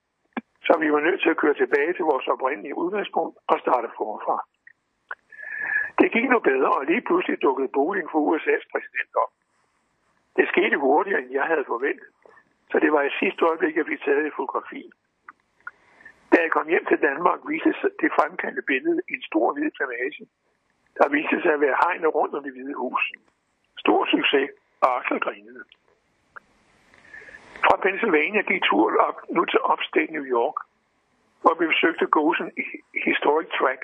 Så 0.65 0.73
vi 0.83 0.87
var 0.95 1.01
nødt 1.07 1.21
til 1.21 1.29
at 1.33 1.41
køre 1.43 1.57
tilbage 1.63 1.93
til 1.93 2.05
vores 2.11 2.27
oprindelige 2.27 2.77
udgangspunkt 2.83 3.35
og 3.51 3.59
starte 3.63 3.89
forfra. 3.97 4.37
Det 5.99 6.11
gik 6.15 6.29
nu 6.29 6.39
bedre, 6.39 6.71
og 6.77 6.85
lige 6.91 7.05
pludselig 7.07 7.41
dukkede 7.41 7.69
bowling 7.77 8.07
for 8.11 8.19
USA's 8.27 8.65
præsident 8.71 9.11
op. 9.23 9.31
Det 10.37 10.45
skete 10.47 10.77
hurtigere, 10.77 11.21
end 11.21 11.31
jeg 11.39 11.45
havde 11.51 11.65
forventet, 11.73 12.09
så 12.71 12.79
det 12.79 12.91
var 12.91 13.01
i 13.01 13.17
sidste 13.19 13.45
øjeblik, 13.45 13.75
jeg 13.75 13.85
fik 13.85 14.01
taget 14.01 14.27
i 14.27 14.37
fotografi. 14.39 14.83
Da 16.31 16.37
jeg 16.41 16.51
kom 16.51 16.67
hjem 16.67 16.85
til 16.85 16.99
Danmark, 17.07 17.39
viste 17.49 17.71
det 18.01 18.09
fremkaldte 18.17 18.61
billede 18.61 19.01
en 19.13 19.21
stor 19.29 19.53
hvid 19.53 19.71
plamage, 19.77 20.23
der 20.97 21.09
viste 21.09 21.41
sig 21.41 21.53
at 21.53 21.61
være 21.61 21.77
hegnet 21.83 22.15
rundt 22.15 22.35
om 22.35 22.43
det 22.43 22.53
hvide 22.53 22.73
hus. 22.73 23.03
Stor 23.83 24.05
succes, 24.05 24.49
og 24.81 24.97
Axel 24.97 25.19
grinede. 25.19 25.63
Fra 27.65 27.77
Pennsylvania 27.83 28.41
gik 28.41 28.61
turen 28.63 28.97
op 29.07 29.17
nu 29.35 29.45
til 29.45 29.59
upstate 29.71 30.11
New 30.15 30.27
York, 30.37 30.57
hvor 31.41 31.53
vi 31.59 31.65
besøgte 31.67 32.05
Gosen 32.05 32.51
Historic 33.07 33.49
Track 33.59 33.81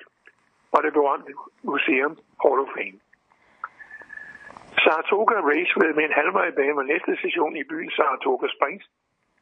og 0.73 0.83
det 0.83 0.93
berømte 0.93 1.33
museum 1.63 2.13
Hall 2.43 2.59
of 2.63 2.69
Fame. 2.75 2.99
Saratoga 4.81 5.35
Raceway 5.51 5.91
med 5.97 6.03
en 6.05 6.17
halvvej 6.19 6.51
bane 6.51 6.75
var 6.75 6.83
næste 6.83 7.17
station 7.21 7.55
i 7.55 7.63
byen 7.63 7.91
Saratoga 7.91 8.47
Springs, 8.55 8.85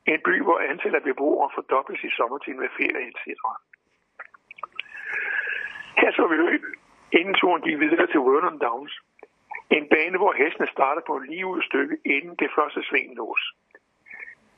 en 0.06 0.22
by, 0.26 0.42
hvor 0.44 0.60
antallet 0.60 1.00
af 1.00 1.04
beboere 1.04 1.50
fordobles 1.56 2.04
i 2.04 2.10
sommertiden 2.18 2.60
med 2.60 2.70
ferie 2.78 3.08
etc. 3.10 3.26
Her 6.02 6.12
så 6.12 6.28
vi 6.28 6.36
løb, 6.36 6.64
inden 7.12 7.34
turen 7.34 7.62
gik 7.62 7.80
videre 7.80 8.08
til 8.08 8.20
Vernon 8.20 8.60
Downs, 8.60 8.94
en 9.70 9.88
bane, 9.94 10.18
hvor 10.18 10.34
hestene 10.34 10.68
starter 10.68 11.02
på 11.08 11.18
lige 11.18 11.46
ud 11.46 11.62
stykke, 11.62 11.98
inden 12.06 12.36
det 12.36 12.50
første 12.56 12.84
sving 12.84 13.14
nås. 13.14 13.44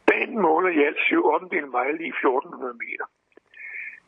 Banen 0.08 0.40
måler 0.42 0.70
i 0.70 0.84
alt 0.84 1.00
7 1.00 1.26
8 1.26 1.46
mile 1.52 2.00
i 2.08 2.10
1400 2.10 2.74
meter. 2.84 3.06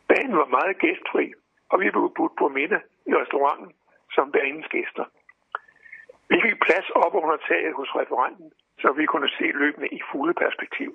Banen 0.07 0.37
var 0.37 0.45
meget 0.57 0.77
gæstfri, 0.77 1.33
og 1.71 1.79
vi 1.81 1.91
blev 1.91 2.13
budt 2.17 2.35
på 2.37 2.47
middag 2.47 2.81
i 3.05 3.11
restauranten 3.15 3.71
som 4.15 4.31
banens 4.31 4.67
gæster. 4.67 5.05
Vi 6.29 6.37
fik 6.45 6.55
plads 6.65 6.89
op 6.89 7.13
under 7.15 7.37
taget 7.49 7.73
hos 7.79 7.89
referenten, 7.95 8.51
så 8.81 8.91
vi 8.91 9.05
kunne 9.05 9.29
se 9.29 9.43
løbende 9.43 9.87
i 9.87 9.99
fulde 10.11 10.33
perspektiv. 10.33 10.91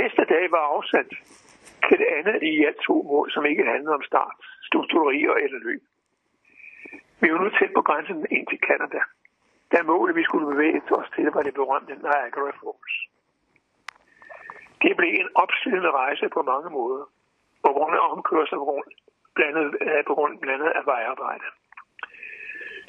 Næste 0.00 0.24
dag 0.24 0.50
var 0.50 0.64
afsat 0.74 1.08
til 1.88 1.98
det 1.98 2.08
andet 2.18 2.42
i 2.42 2.64
alt 2.64 2.80
to 2.86 3.02
mål, 3.02 3.30
som 3.30 3.46
ikke 3.46 3.64
handlede 3.64 3.94
om 3.94 4.02
start, 4.02 4.36
strukturerier 4.68 5.34
eller 5.44 5.58
løb. 5.58 5.82
Vi 7.20 7.32
var 7.32 7.38
nu 7.38 7.50
tæt 7.50 7.72
på 7.74 7.82
grænsen 7.82 8.26
ind 8.30 8.46
til 8.46 8.58
Canada. 8.68 9.00
Da 9.72 9.82
målet, 9.82 10.16
vi 10.16 10.24
skulle 10.24 10.46
bevæge 10.52 10.82
os 10.90 11.10
til, 11.14 11.26
var 11.36 11.42
det 11.42 11.54
berømte 11.54 11.94
Niagara 11.94 12.52
Falls. 12.58 12.94
Det 14.82 14.96
blev 14.96 15.12
en 15.22 15.28
opslidende 15.34 15.90
rejse 15.90 16.28
på 16.28 16.42
mange 16.42 16.70
måder, 16.70 17.04
på 17.64 17.70
grund 17.76 17.94
af 17.98 18.12
omkørsel 18.12 18.56
på 18.58 18.64
grund, 18.64 18.88
blandet, 19.34 19.66
øh, 19.80 20.04
på 20.08 20.14
grund 20.14 20.38
blandet 20.38 20.70
af 20.78 20.86
vejarbejde. 20.86 21.48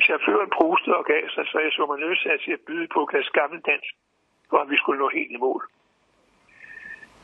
Chaufføren 0.05 0.49
prustede 0.49 0.97
og 0.97 1.05
gav 1.05 1.29
sig, 1.29 1.45
så 1.47 1.59
jeg 1.59 1.71
så 1.71 1.85
mig 1.85 1.99
nødsat 1.99 2.39
til 2.45 2.51
at 2.51 2.65
byde 2.67 2.87
på 2.87 3.05
kasse 3.05 3.31
dans, 3.69 3.87
for 4.49 4.57
at 4.57 4.69
vi 4.69 4.77
skulle 4.77 4.99
nå 4.99 5.09
helt 5.09 5.31
i 5.31 5.37
mål. 5.37 5.63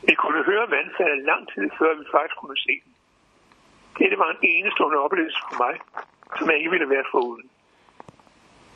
Vi 0.08 0.14
kunne 0.14 0.44
høre 0.44 0.70
vandfaldet 0.70 1.24
lang 1.24 1.48
tid, 1.54 1.70
før 1.78 1.94
vi 1.94 2.04
faktisk 2.14 2.36
kunne 2.36 2.58
se 2.66 2.74
den. 2.84 2.94
Dette 3.98 4.18
var 4.18 4.30
en 4.30 4.42
enestående 4.42 4.98
oplevelse 4.98 5.40
for 5.46 5.56
mig, 5.64 5.74
som 6.38 6.50
jeg 6.50 6.58
ikke 6.58 6.70
ville 6.70 6.90
være 6.90 7.04
foruden. 7.10 7.50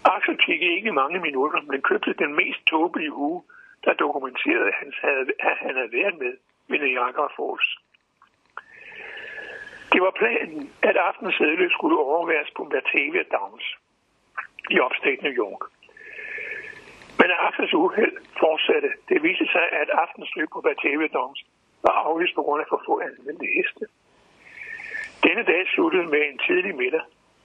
Axel 0.05 0.37
kiggede 0.37 0.73
ikke 0.73 0.93
mange 0.93 1.19
minutter, 1.21 1.61
men 1.61 1.83
købte 1.83 2.13
den 2.13 2.35
mest 2.35 2.61
tåbelige 2.67 3.11
hue, 3.11 3.43
der 3.85 3.93
dokumenterede, 3.93 4.69
at 4.69 4.75
han 4.75 4.93
havde, 5.01 5.27
at 5.41 5.57
han 5.57 5.75
havde 5.77 5.93
været 5.93 6.19
med 6.19 6.35
ved 6.69 6.79
Niagara 6.79 7.29
Falls. 7.37 7.69
Det 9.93 10.03
var 10.03 10.11
planen, 10.11 10.73
at 10.83 10.97
aftenens 10.97 11.37
sædløb 11.37 11.71
skulle 11.71 11.99
overværes 11.99 12.51
på 12.57 12.65
Batavia 12.65 13.23
Downs 13.33 13.79
i 14.71 14.77
upstate 14.81 15.23
New 15.23 15.37
York. 15.45 15.63
Men 17.21 17.31
aftens 17.31 17.75
uheld 17.75 18.17
fortsatte. 18.41 18.91
Det 19.09 19.23
viste 19.23 19.47
sig, 19.55 19.67
at 19.81 19.89
aftens 20.05 20.31
løb 20.37 20.49
på 20.53 20.61
Batavia 20.61 21.07
Downs 21.07 21.41
var 21.83 21.95
aflyst 22.07 22.35
på 22.35 22.43
grund 22.43 22.61
af 22.63 22.67
for 22.69 22.83
få 22.87 23.01
anvendte 23.01 23.47
heste. 23.57 23.85
Denne 25.27 25.45
dag 25.51 25.63
sluttede 25.75 26.07
med 26.15 26.23
en 26.31 26.39
tidlig 26.47 26.75
middag, 26.83 27.05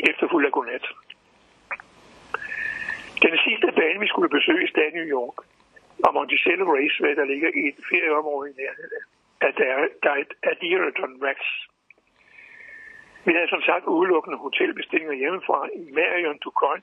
efterfulgt 0.09 0.45
af 0.45 0.51
godnat. 0.51 0.85
Den 3.25 3.37
sidste 3.45 3.67
bane, 3.79 3.99
vi 3.99 4.07
skulle 4.07 4.29
besøge 4.29 4.63
i 4.63 4.73
staten 4.73 4.97
New 4.99 5.09
York, 5.19 5.37
var 6.03 6.11
Monticello 6.11 6.65
Raceway, 6.75 7.15
der 7.19 7.25
ligger 7.25 7.49
i 7.59 7.61
et 7.71 7.79
ferieområde 7.89 8.49
i 8.51 8.53
nærheden 8.61 9.03
af 10.49 10.53
Deerton 10.61 11.13
Rex. 11.27 11.39
Vi 13.25 13.31
havde 13.33 13.49
som 13.49 13.61
sagt 13.61 13.85
udelukkende 13.85 14.37
hotelbestillinger 14.37 15.13
hjemmefra 15.13 15.67
i 15.75 15.91
Marion, 15.91 16.37
Ducoin 16.37 16.81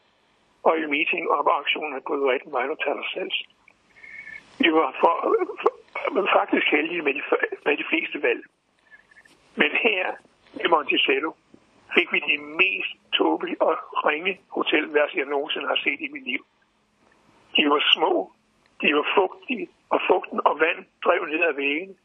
og 0.66 0.78
i 0.78 0.86
meeting 0.86 1.30
op 1.30 1.48
aktionen 1.60 2.02
på 2.06 2.12
The 2.16 2.26
Red 2.30 2.44
Minor 2.54 2.78
Taller 2.84 3.06
selv. 3.14 3.32
Vi 4.62 4.68
var 4.78 4.88
for, 5.00 5.14
for, 5.62 5.72
for, 6.14 6.28
faktisk 6.38 6.66
heldige 6.76 7.02
med 7.02 7.14
de, 7.14 7.22
med 7.66 7.76
de 7.76 7.84
fleste 7.90 8.22
valg. 8.22 8.42
Men 9.60 9.70
her 9.86 10.04
i 10.64 10.66
Monticello 10.74 11.30
fik 11.94 12.08
vi 12.12 12.20
de 12.30 12.36
mest 12.62 12.92
tåbelige 13.12 13.62
og 13.62 13.74
ringe 14.08 14.40
hotelværelser, 14.56 15.18
jeg 15.18 15.26
nogensinde 15.26 15.68
har 15.68 15.80
set 15.84 16.00
i 16.00 16.08
mit 16.14 16.24
liv. 16.24 16.42
De 17.56 17.70
var 17.70 17.82
små, 17.94 18.32
de 18.82 18.94
var 18.96 19.06
fugtige, 19.16 19.68
og 19.94 20.00
fugten 20.08 20.40
og 20.48 20.54
vand 20.60 20.80
drev 21.04 21.20
ned 21.24 21.42
ad 21.50 21.54
væggen, 21.54 21.96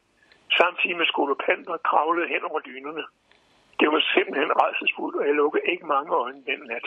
samtidig 0.58 0.96
med 0.96 1.06
skolopanter 1.06 1.76
kravlede 1.76 2.28
hen 2.28 2.42
over 2.50 2.60
dynerne. 2.60 3.04
Det 3.80 3.88
var 3.92 4.00
simpelthen 4.14 4.52
redselsfuldt, 4.62 5.16
og 5.20 5.26
jeg 5.26 5.34
lukkede 5.34 5.64
ikke 5.72 5.86
mange 5.86 6.12
øjne 6.12 6.42
den 6.50 6.60
nat. 6.72 6.86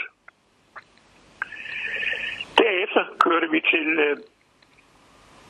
Derefter 2.63 3.03
kørte 3.25 3.48
vi 3.53 3.60
til 3.74 3.88
øh, 4.05 4.17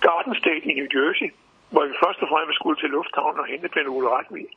Garden 0.05 0.35
State 0.41 0.65
i 0.69 0.73
New 0.79 0.89
Jersey, 0.95 1.29
hvor 1.71 1.83
vi 1.85 1.93
først 2.03 2.19
og 2.23 2.29
fremmest 2.33 2.57
skulle 2.59 2.79
til 2.79 2.89
lufthavnen 2.89 3.39
og 3.39 3.45
hente 3.45 3.69
Ben 3.73 3.87
Ole 3.87 4.09
Retvig, 4.15 4.47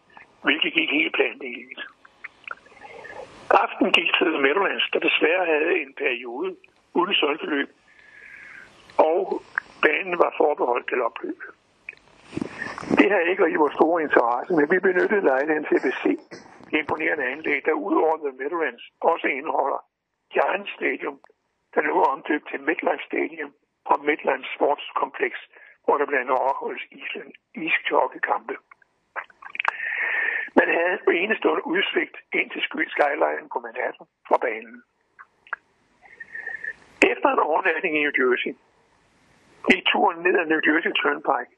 hvilket 0.47 0.73
gik 0.79 0.91
helt 0.99 1.15
planlægget. 1.15 1.81
Aften 3.63 3.93
gik 3.99 4.11
til 4.19 4.31
Meadowlands, 4.45 4.87
der 4.93 5.01
desværre 5.09 5.45
havde 5.53 5.73
en 5.83 5.93
periode 6.03 6.57
uden 6.99 7.15
solgeløb, 7.15 7.69
og 9.11 9.43
banen 9.83 10.19
var 10.19 10.35
forbeholdt 10.37 10.89
til 10.89 11.03
opløb. 11.09 11.41
Det 12.99 13.11
har 13.11 13.19
ikke 13.19 13.45
rigtig 13.45 13.61
vores 13.61 13.79
store 13.81 14.03
interesse, 14.03 14.51
men 14.59 14.67
vi 14.73 14.79
benyttede 14.89 15.29
lejligheden 15.33 15.67
til 15.69 15.77
at 15.81 15.87
bese 15.89 16.15
det 16.71 16.79
imponerende 16.79 17.25
anlæg, 17.25 17.61
der 17.67 17.73
udover 17.73 18.17
The 18.17 18.37
Meadowlands 18.39 18.85
også 19.01 19.27
indeholder 19.27 19.81
Giant 20.35 20.69
Stadium, 20.77 21.17
der 21.77 21.83
nu 21.83 21.95
er 22.03 22.13
omdøbt 22.15 22.49
til 22.51 22.61
Midland 22.61 23.01
Stadium 23.09 23.53
og 23.85 24.05
Midland 24.05 24.43
Sports 24.55 24.87
Complex, 25.01 25.33
hvor 25.85 25.97
der 25.99 26.07
blandt 26.07 26.23
andet 26.23 26.39
overholdes 26.43 26.85
ishockeykampe. 27.55 28.57
Man 30.59 30.69
havde 30.77 30.99
på 31.05 31.11
enestående 31.11 31.67
udsigt 31.67 32.17
ind 32.39 32.51
til 32.51 32.63
skyline 32.67 33.49
på 33.53 33.59
Manhattan 33.67 34.07
fra 34.29 34.37
banen. 34.45 34.77
Efter 37.13 37.29
en 37.33 37.39
overnatning 37.51 37.93
i 37.97 38.03
New 38.03 38.15
Jersey, 38.21 38.53
gik 39.69 39.83
turen 39.87 40.19
ned 40.27 40.35
ad 40.41 40.47
New 40.47 40.63
Jersey 40.67 40.93
Turnpike, 41.01 41.55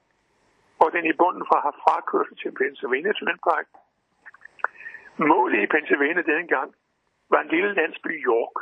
og 0.83 0.89
den 0.95 1.05
i 1.13 1.13
bunden 1.21 1.45
fra 1.49 1.59
har 1.67 1.75
frakørsel 1.85 2.37
til 2.43 2.51
Pennsylvania 2.59 3.13
Turnpike. 3.13 3.73
Målet 5.31 5.61
i 5.63 5.73
Pennsylvania 5.75 6.23
denne 6.31 6.47
gang 6.57 6.71
var 7.31 7.41
en 7.41 7.49
lille 7.55 7.75
landsby 7.75 8.13
York, 8.33 8.57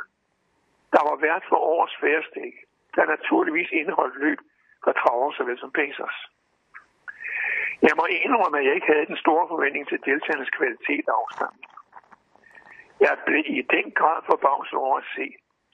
der 0.93 1.01
var 1.09 1.17
vært 1.27 1.43
for 1.49 1.57
årets 1.73 1.95
færdstik, 2.03 2.53
der 2.95 3.05
naturligvis 3.05 3.69
indeholdt 3.71 4.15
løb 4.25 4.39
for 4.83 4.91
traver 4.91 5.31
såvel 5.31 5.57
som 5.59 5.71
Pacers. 5.71 6.17
Jeg 7.87 7.93
må 7.99 8.05
indrømme, 8.25 8.59
at 8.59 8.65
jeg 8.65 8.75
ikke 8.75 8.91
havde 8.93 9.11
den 9.11 9.23
store 9.25 9.47
forventning 9.47 9.87
til 9.87 9.99
deltagernes 10.09 10.51
kvalitet 10.57 11.05
og 11.09 11.15
afstand. 11.21 11.53
Jeg 12.99 13.13
blev 13.25 13.43
i 13.57 13.61
den 13.75 13.87
grad 13.99 14.19
forbavset 14.29 14.77
over 14.85 14.97
at 14.97 15.09
se 15.15 15.25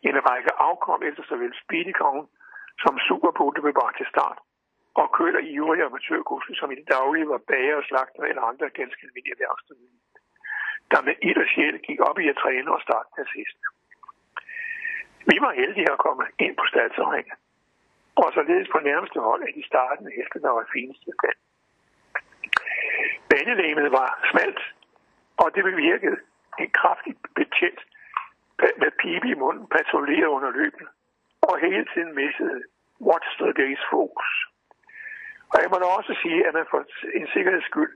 en 0.10 0.18
række 0.30 0.52
afkom 0.70 1.02
efter 1.10 1.24
såvel 1.24 1.54
Speedykongen 1.64 2.28
som 2.84 3.00
Superbowl 3.08 3.54
blev 3.54 3.74
bragt 3.74 3.98
til 3.98 4.08
start, 4.14 4.38
og 5.00 5.12
kørt 5.18 5.36
af 5.36 5.44
ivrige 5.56 5.86
amatørkuske, 5.86 6.54
som 6.60 6.72
i 6.72 6.76
det 6.76 6.88
daglige 6.96 7.30
var 7.34 7.42
bager 7.50 7.76
og 7.76 7.84
slagter 7.90 8.24
eller 8.24 8.44
andre 8.52 8.70
ganske 8.80 9.02
almindelige 9.06 9.40
værksteder, 9.44 9.88
der 10.92 11.02
med 11.08 11.16
et 11.30 11.38
og 11.44 11.48
sjæl 11.54 11.76
gik 11.88 12.00
op 12.10 12.18
i 12.20 12.30
at 12.30 12.40
træne 12.44 12.70
og 12.76 12.82
starte 12.82 13.10
til 13.18 13.28
sidst. 13.36 13.58
Vi 15.32 15.36
var 15.46 15.52
heldige 15.62 15.92
at 15.92 16.04
komme 16.06 16.26
ind 16.40 16.56
på 16.58 16.66
stadterrænet, 16.72 17.38
og 18.16 18.28
således 18.34 18.68
på 18.74 18.80
nærmeste 18.80 19.20
hold 19.20 19.42
af 19.48 19.54
de 19.58 19.64
startende 19.66 20.12
heste, 20.18 20.38
der 20.46 20.52
var 20.58 20.66
fineste 20.74 21.10
stand. 21.18 21.40
Banelæmet 23.30 23.92
var 23.92 24.10
smalt, 24.32 24.62
og 25.42 25.56
det 25.56 25.64
bevirkede 25.64 26.18
en 26.60 26.72
kraftigt 26.80 27.20
betjent 27.36 27.82
med 28.82 28.92
pibe 29.02 29.28
i 29.28 29.40
munden 29.44 29.68
patruljerede 29.68 30.30
under 30.30 30.50
løbet 30.50 30.88
og 31.42 31.60
hele 31.60 31.86
tiden 31.94 32.16
missede 32.16 32.60
What's 33.08 33.34
the 33.42 33.54
Days 33.62 33.82
folks. 33.92 34.30
Og 35.54 35.58
jeg 35.62 35.70
må 35.72 35.78
da 35.80 35.88
også 36.00 36.14
sige, 36.24 36.48
at 36.48 36.54
man 36.54 36.66
for 36.72 36.80
en 37.20 37.28
sikkerheds 37.34 37.66
skyld 37.72 37.94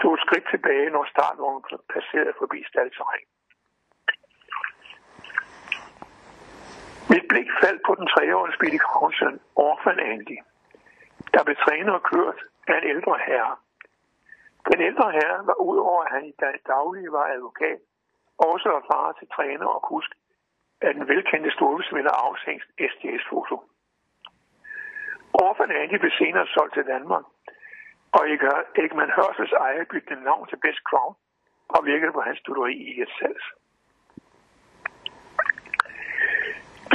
tog 0.00 0.14
et 0.14 0.20
skridt 0.26 0.46
tilbage, 0.50 0.90
når 0.90 1.04
startvognen 1.14 1.62
passerede 1.94 2.34
forbi 2.38 2.64
staldterræn. 2.70 3.26
Blik 7.28 7.48
faldt 7.62 7.82
på 7.86 7.92
den 7.98 8.06
treårige 8.12 8.54
Speedy 8.56 8.80
Kravsøn, 8.86 9.40
Orphan 9.66 10.00
Andy, 10.12 10.38
der 11.34 11.44
blev 11.44 11.56
trænet 11.64 11.94
og 11.98 12.02
kørt 12.02 12.38
af 12.68 12.76
en 12.78 12.88
ældre 12.94 13.14
herre. 13.26 13.56
Den 14.70 14.80
ældre 14.88 15.12
herre 15.18 15.46
var 15.48 15.56
udover, 15.70 16.02
at 16.04 16.12
han 16.14 16.24
i 16.24 16.34
daglig 16.66 17.12
var 17.12 17.26
advokat, 17.36 17.80
også 18.38 18.68
var 18.74 18.82
far 18.92 19.12
til 19.12 19.28
træner 19.36 19.66
og 19.66 19.82
kusk 19.82 20.10
af 20.80 20.94
den 20.94 21.08
velkendte 21.08 21.50
storhedsvinder 21.50 22.14
Afshængst 22.26 22.68
STS-foto. 22.90 23.56
Orphan 25.32 25.70
Andy 25.70 25.96
blev 26.02 26.12
senere 26.18 26.46
solgt 26.46 26.74
til 26.74 26.86
Danmark, 26.86 27.24
og 28.12 28.22
Ekman 28.82 29.16
Hørsels 29.16 29.52
ejer 29.52 29.84
bytte 29.84 30.14
navn 30.14 30.46
til 30.48 30.58
Best 30.64 30.82
Crown 30.88 31.14
og 31.68 31.86
virkede 31.86 32.12
på 32.12 32.20
hans 32.20 32.38
studeri 32.38 32.74
i 32.92 33.02
et 33.02 33.12
salg. 33.18 33.40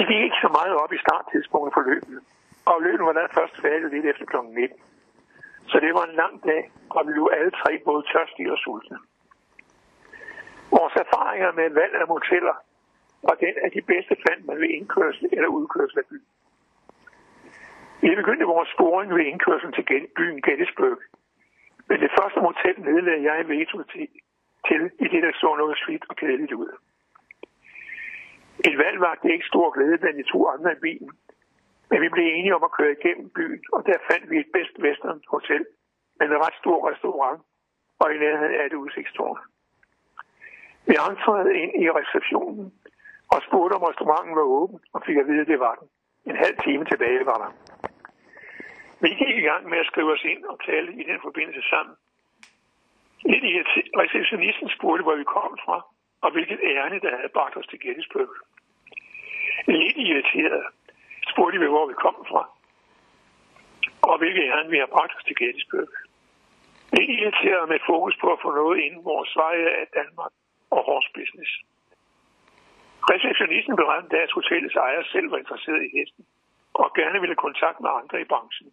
Det 0.04 0.12
gik 0.12 0.24
ikke 0.28 0.44
så 0.46 0.52
meget 0.60 0.76
op 0.84 0.94
i 0.94 1.04
starttidspunktet 1.06 1.74
for 1.74 1.84
løbet, 1.90 2.20
og 2.66 2.82
løbet 2.88 3.06
var 3.08 3.14
da 3.14 3.26
først 3.40 3.56
færdig 3.66 3.88
lidt 3.90 4.06
efter 4.12 4.26
kl. 4.26 4.38
19. 4.38 4.80
Så 5.72 5.78
det 5.84 5.92
var 5.98 6.04
en 6.06 6.16
lang 6.22 6.36
dag, 6.50 6.62
og 6.96 7.08
vi 7.08 7.12
blev 7.14 7.30
alle 7.38 7.52
tre 7.62 7.72
både 7.88 8.04
tørstige 8.12 8.52
og 8.56 8.58
sultne. 8.58 8.98
Vores 10.78 10.96
erfaringer 11.04 11.52
med 11.60 11.70
valg 11.80 11.94
af 12.02 12.08
moteller 12.08 12.56
var 13.28 13.36
den 13.46 13.56
af 13.66 13.72
de 13.76 13.82
bedste 13.92 14.16
fandt 14.26 14.46
man 14.48 14.58
ved 14.62 14.70
indkørsel 14.78 15.26
eller 15.36 15.50
udkørsel 15.58 15.98
af 16.00 16.06
byen. 16.10 16.30
Vi 18.02 18.16
begyndte 18.16 18.46
vores 18.56 18.70
sporing 18.76 19.10
ved 19.16 19.26
indkørselen 19.32 19.74
til 19.74 20.08
byen 20.18 20.42
Gettysburg. 20.42 21.00
Men 21.88 21.98
det 22.04 22.12
første 22.18 22.40
motel 22.46 22.76
nedlagde 22.88 23.24
jeg 23.32 23.48
veto 23.48 23.84
til, 23.84 24.08
til 24.68 24.82
i 25.06 25.08
det, 25.14 25.24
der 25.24 25.32
så 25.34 25.56
noget 25.62 25.78
slidt 25.78 26.06
og 26.10 26.16
kedeligt 26.16 26.54
ud. 26.54 26.72
Et 28.68 28.78
valg 28.78 29.00
var 29.00 29.16
det 29.24 29.32
ikke 29.32 29.52
stor 29.52 29.68
glæde 29.76 29.98
blandt 29.98 30.18
de 30.22 30.32
to 30.32 30.48
andre 30.48 30.72
i 30.72 30.84
bilen, 30.86 31.12
men 31.90 32.02
vi 32.02 32.10
blev 32.10 32.26
enige 32.26 32.56
om 32.56 32.64
at 32.64 32.76
køre 32.78 32.96
igennem 32.98 33.30
byen, 33.30 33.64
og 33.74 33.86
der 33.86 33.98
fandt 34.12 34.30
vi 34.30 34.38
et 34.40 34.50
Best 34.54 34.76
Western 34.84 35.22
Hotel 35.28 35.66
med 36.20 36.28
en 36.28 36.42
ret 36.46 36.58
stor 36.62 36.78
restaurant 36.92 37.42
og 38.00 38.14
i 38.14 38.18
nærheden 38.18 38.56
af 38.60 38.66
et 38.66 38.74
udsigtstårn. 38.74 39.40
Vi 40.88 40.96
entrede 41.10 41.52
ind 41.62 41.72
i 41.84 41.86
receptionen 42.00 42.74
og 43.34 43.40
spurgte, 43.48 43.74
om 43.74 43.84
restauranten 43.90 44.36
var 44.36 44.48
åben, 44.58 44.80
og 44.94 45.00
fik 45.06 45.18
at 45.18 45.28
vide, 45.28 45.42
at 45.42 45.48
det 45.48 45.60
var 45.60 45.76
den. 45.80 45.88
En 46.30 46.38
halv 46.46 46.58
time 46.66 46.86
tilbage 46.86 47.26
var 47.26 47.38
der. 47.44 47.52
Vi 49.04 49.10
gik 49.10 49.36
i 49.38 49.48
gang 49.50 49.70
med 49.70 49.78
at 49.78 49.86
skrive 49.86 50.12
os 50.14 50.24
ind 50.24 50.44
og 50.46 50.58
tale 50.66 50.90
i 51.02 51.04
den 51.12 51.20
forbindelse 51.22 51.62
sammen. 51.70 51.96
Lidt 53.32 53.44
i 53.44 53.54
receptionisten 54.04 54.70
spurgte, 54.70 55.04
hvor 55.04 55.16
vi 55.16 55.24
kom 55.24 55.58
fra, 55.66 55.78
og 56.24 56.32
hvilket 56.32 56.60
ærne, 56.64 57.00
der 57.00 57.16
havde 57.18 57.36
bragt 57.38 57.58
os 57.58 57.68
til 57.68 57.80
Gettysburg. 57.80 58.32
Lidt 59.68 59.98
irriteret 59.98 60.64
spurgte 61.32 61.60
vi, 61.60 61.68
hvor 61.74 61.86
vi 61.92 61.94
kom 61.94 62.16
fra, 62.32 62.44
og 64.10 64.18
hvilket 64.18 64.44
ærne 64.52 64.70
vi 64.70 64.78
har 64.78 64.90
bragt 64.96 65.14
os 65.18 65.24
til 65.24 65.36
Gettysburg. 65.42 65.90
Lidt 66.98 67.10
irriteret 67.20 67.70
med 67.70 67.80
fokus 67.86 68.16
på 68.22 68.28
at 68.34 68.40
få 68.44 68.50
noget 68.62 68.78
inden 68.86 69.06
vores 69.06 69.32
veje 69.36 69.70
af 69.82 69.88
Danmark 70.00 70.34
og 70.76 70.82
horse 70.88 71.12
business. 71.20 71.52
Receptionisten 73.14 73.76
beregnede, 73.76 74.18
at 74.26 74.32
hotellets 74.32 74.76
ejer 74.76 75.04
selv 75.04 75.32
var 75.32 75.38
interesseret 75.38 75.82
i 75.88 75.90
hesten, 75.98 76.26
og 76.74 76.94
gerne 77.00 77.20
ville 77.24 77.36
kontakte 77.36 77.84
med 77.84 77.92
andre 78.00 78.22
i 78.22 78.30
branchen. 78.32 78.70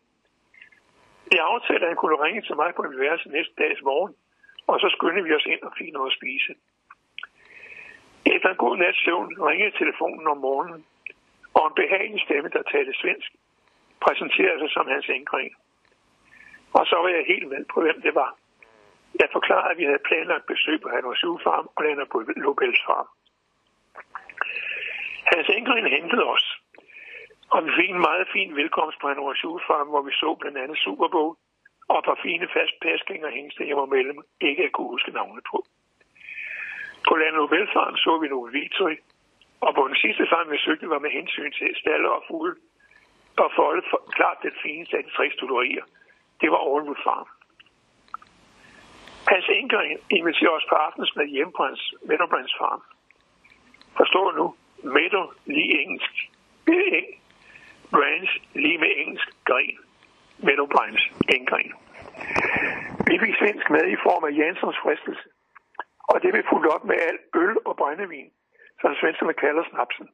Jeg 1.33 1.45
aftalte, 1.52 1.85
at 1.85 1.90
han 1.92 2.00
kunne 2.02 2.23
ringe 2.25 2.42
til 2.42 2.57
mig 2.57 2.71
på 2.75 2.83
en 2.83 3.00
værelse 3.00 3.28
næste 3.28 3.54
dags 3.63 3.82
morgen, 3.82 4.15
og 4.67 4.80
så 4.80 4.89
skyndte 4.97 5.23
vi 5.25 5.34
os 5.34 5.47
ind 5.47 5.63
og 5.63 5.73
fik 5.78 5.93
noget 5.93 6.10
at 6.10 6.17
spise. 6.19 6.52
Efter 8.26 8.49
en 8.50 8.56
god 8.56 8.76
nats 8.76 9.04
søvn 9.04 9.47
ringede 9.49 9.78
telefonen 9.78 10.26
om 10.26 10.37
morgenen, 10.37 10.85
og 11.54 11.67
en 11.67 11.75
behagelig 11.75 12.23
stemme, 12.26 12.49
der 12.49 12.63
talte 12.63 12.95
svensk, 13.02 13.30
præsenterede 14.04 14.59
sig 14.61 14.71
som 14.71 14.87
hans 14.89 15.09
enkring. 15.09 15.50
Og 16.73 16.87
så 16.87 16.97
var 17.02 17.09
jeg 17.09 17.25
helt 17.26 17.49
med 17.49 17.65
på, 17.75 17.80
hvem 17.80 18.02
det 18.02 18.15
var. 18.15 18.37
Jeg 19.21 19.28
forklarede, 19.33 19.71
at 19.71 19.78
vi 19.78 19.85
havde 19.85 20.06
planlagt 20.09 20.47
besøg 20.47 20.80
på 20.80 20.89
Hanvers 20.89 21.25
Farm 21.45 21.67
og 21.76 21.85
lander 21.85 22.04
på 22.13 22.19
Lobels 22.37 22.83
Farm. 22.87 23.09
Hans 25.33 25.49
enkring 25.49 25.91
hentede 25.91 26.25
os, 26.25 26.47
og 27.50 27.65
vi 27.67 27.71
fik 27.78 27.91
en 27.91 28.06
meget 28.09 28.28
fin 28.33 28.56
velkomst 28.56 29.00
på 29.00 29.09
Hanvers 29.09 29.43
Farm, 29.69 29.89
hvor 29.89 30.02
vi 30.02 30.13
så 30.13 30.37
blandt 30.41 30.59
andet 30.59 30.78
Superbog 30.78 31.39
og 31.89 31.99
et 31.99 32.04
par 32.04 32.19
fine 32.23 32.49
fast 32.56 32.75
paskænger 32.83 33.30
hængste, 33.30 33.69
jeg 33.69 33.76
må 33.76 33.87
mellem 33.87 34.19
ikke 34.41 34.65
at 34.65 34.73
kunne 34.73 34.89
huske 34.89 35.11
navnet 35.11 35.45
på. 35.50 35.59
På 37.08 37.15
Lando 37.17 37.47
så 38.04 38.19
vi 38.23 38.28
nogle 38.28 38.52
Victory, 38.60 38.97
og 39.60 39.75
på 39.75 39.82
den 39.89 39.97
sidste 39.97 40.25
farm, 40.30 40.50
vi 40.50 40.58
søgte, 40.58 40.91
var 40.91 40.99
med 40.99 41.10
hensyn 41.10 41.52
til 41.52 41.76
stalle 41.80 42.10
og 42.10 42.23
fugle, 42.28 42.54
og 43.36 43.50
folde 43.56 43.82
for, 43.91 44.00
klart 44.17 44.39
den 44.43 44.54
fineste 44.63 44.97
af 44.97 45.04
de 45.04 45.10
tre 45.10 45.30
studerier. 45.36 45.84
Det 46.41 46.50
var 46.50 46.60
Allwood 46.71 47.00
Farm. 47.04 47.28
Hans 49.28 49.47
enker 49.49 49.80
inviterer 50.10 50.50
os 50.50 50.67
på 50.69 50.75
aftensmad 50.75 51.26
hjemme 51.26 51.52
på 51.56 51.63
hans 51.65 51.95
Meadowbrands 52.08 52.54
farm. 52.58 52.82
Forstår 53.97 54.32
nu? 54.32 54.54
Meadow 54.95 55.26
lige 55.47 55.82
engelsk. 55.82 56.15
Øh, 56.69 56.93
eng. 56.99 57.08
Brands 57.91 58.30
lige 58.54 58.78
med 58.78 58.91
engelsk 58.97 59.28
gren. 59.45 59.78
Meadowbrands 60.39 61.02
engren. 61.36 61.73
Vi 63.08 63.19
fik 63.25 63.34
svensk 63.41 63.71
med 63.71 63.84
i 63.95 63.97
form 64.06 64.25
af 64.25 64.32
Jansons 64.39 64.78
fristelse. 64.82 65.28
Og 66.12 66.23
det 66.23 66.30
blev 66.32 66.44
fuldt 66.52 66.68
op 66.75 66.84
med 66.84 66.96
alt 67.08 67.23
øl 67.42 67.54
og 67.68 67.76
brændevin, 67.76 68.30
som 68.80 68.94
svenskerne 69.00 69.34
kalder 69.34 69.64
snapsen. 69.70 70.08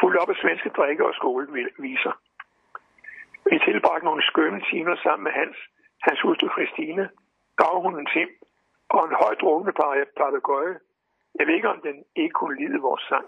Fuldt 0.00 0.16
op 0.22 0.30
af 0.30 0.36
svenske 0.42 0.68
drikke 0.68 1.06
og 1.06 1.14
skoleviser. 1.14 2.14
Vi 3.50 3.58
tilbragte 3.66 4.04
nogle 4.04 4.22
skønne 4.30 4.60
timer 4.70 4.96
sammen 4.96 5.24
med 5.24 5.32
Hans, 5.32 5.56
hans 6.06 6.20
hustru 6.20 6.48
Christine, 6.54 7.04
gravhunden 7.58 8.06
Tim 8.06 8.30
og 8.88 9.00
en 9.04 9.16
højt 9.22 9.40
drukne 9.40 9.72
papegøje. 10.20 10.76
Jeg 11.38 11.46
ved 11.46 11.54
ikke, 11.54 11.74
om 11.74 11.80
den 11.80 11.96
ikke 12.16 12.32
kunne 12.40 12.56
lide 12.60 12.78
vores 12.88 13.02
sang. 13.10 13.26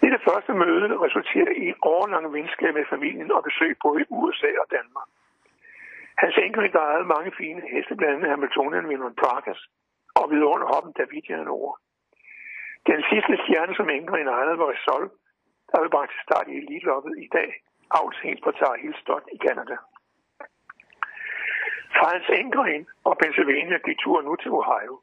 Det 0.00 0.12
det 0.12 0.26
første 0.28 0.52
møde 0.52 0.98
resulterede 1.06 1.54
i 1.62 1.68
en 1.68 1.78
årlang 1.82 2.32
venskab 2.32 2.74
med 2.74 2.84
familien 2.90 3.30
og 3.32 3.42
besøg 3.44 3.76
både 3.82 4.00
i 4.02 4.06
USA 4.08 4.50
og 4.62 4.66
Danmark. 4.76 5.08
Hans 6.22 6.36
enkelte 6.36 6.72
der 6.72 6.84
ejede 6.90 7.12
mange 7.14 7.32
fine 7.40 7.62
heste, 7.72 7.96
blandt 7.96 8.14
andet 8.14 8.30
Hamiltonian 8.30 8.88
Vinon 8.88 9.14
Parkers 9.14 9.62
og 10.18 10.24
vidunder 10.30 10.68
hoppen 10.74 10.92
Davidian 10.98 11.48
over. 11.58 11.72
Den 12.90 13.00
sidste 13.10 13.34
stjerne, 13.42 13.74
som 13.74 13.88
Ingrid 13.96 14.26
ejede, 14.36 14.58
var 14.58 14.70
Sol, 14.86 15.06
der 15.70 15.80
vil 15.80 15.94
bragt 15.96 16.10
til 16.12 16.22
start 16.26 16.46
i 16.48 16.54
elitloppet 16.62 17.14
i 17.24 17.28
dag, 17.36 17.50
afshængt 18.00 18.40
på 18.44 18.50
Tar 18.50 18.76
Hill 18.82 18.96
i 19.36 19.38
Canada. 19.46 19.76
Frans 21.98 22.28
Ingrid 22.40 22.84
og 23.08 23.14
Pennsylvania 23.22 23.78
gik 23.86 23.98
turen 23.98 24.24
nu 24.26 24.34
til 24.36 24.50
Ohio, 24.60 24.94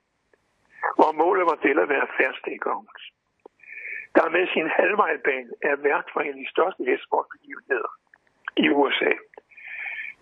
hvor 0.98 1.12
målet 1.22 1.46
var 1.50 1.58
at 1.84 1.90
være 1.94 2.08
Fair 2.18 2.58
Grounds. 2.64 3.04
Der 4.16 4.30
med 4.36 4.46
sin 4.54 4.68
halvvejbane 4.78 5.52
er 5.70 5.76
vært 5.88 6.08
for 6.14 6.20
en 6.22 6.34
af 6.36 6.40
de 6.44 6.50
største 6.54 6.84
hestsportbegivenheder 6.90 7.92
i 8.64 8.66
USA. 8.70 9.14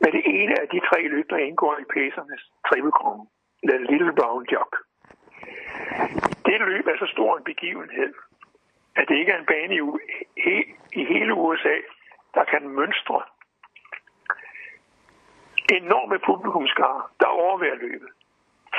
Men 0.02 0.10
det 0.18 0.24
ene 0.40 0.54
af 0.62 0.68
de 0.74 0.80
tre 0.90 1.00
løb, 1.14 1.30
der 1.30 1.38
indgår 1.48 1.78
i 1.84 1.92
Pacernes 1.96 2.44
Triple 2.68 2.96
The 3.70 3.78
Little 3.90 4.14
Brown 4.20 4.46
Jog. 4.52 4.72
Det 6.46 6.60
løb 6.60 6.88
er 6.88 6.98
så 7.00 7.08
stor 7.16 7.38
en 7.38 7.44
begivenhed, 7.44 8.14
at 8.96 9.06
det 9.08 9.16
ikke 9.18 9.32
er 9.32 9.40
en 9.40 9.46
bane 9.46 9.76
i, 9.76 10.56
i 10.94 11.06
hele 11.06 11.34
USA, 11.34 11.76
der 12.34 12.44
kan 12.44 12.68
mønstre 12.68 13.22
enorme 15.82 16.20
publikumskare, 16.30 17.02
der 17.20 17.28
overværer 17.28 17.76
løbet. 17.76 18.10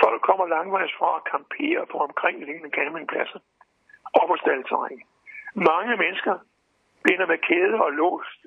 Folk 0.03 0.23
kommer 0.23 0.47
langvejs 0.47 0.93
fra 0.99 1.11
at 1.17 1.25
kampere 1.33 1.87
på 1.93 1.97
omkringliggende 1.99 2.71
campingpladser 2.71 3.41
og 4.19 4.25
på 4.29 4.37
staldterræn. 4.43 5.03
Mange 5.55 5.97
mennesker 5.97 6.35
binder 7.05 7.27
med 7.27 7.39
kæde 7.39 7.75
og 7.85 7.91
låst 7.93 8.41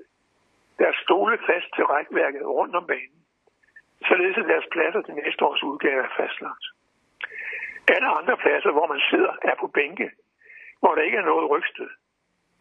deres 0.80 0.98
stole 1.06 1.38
fast 1.48 1.70
til 1.76 1.84
rækværket 1.86 2.46
rundt 2.46 2.76
om 2.76 2.88
banen, 2.88 3.20
således 4.10 4.38
at 4.38 4.50
deres 4.52 4.68
pladser 4.72 5.02
til 5.02 5.14
næste 5.14 5.46
års 5.46 5.64
udgave 5.64 6.04
er 6.04 6.14
fastlagt. 6.18 6.66
Alle 7.96 8.08
andre 8.08 8.38
pladser, 8.38 8.72
hvor 8.72 8.88
man 8.88 9.02
sidder, 9.10 9.34
er 9.42 9.56
på 9.60 9.68
bænke, 9.68 10.12
hvor 10.80 10.96
der 10.96 11.02
ikke 11.02 11.18
er 11.18 11.30
noget 11.32 11.50
rygstød. 11.50 11.90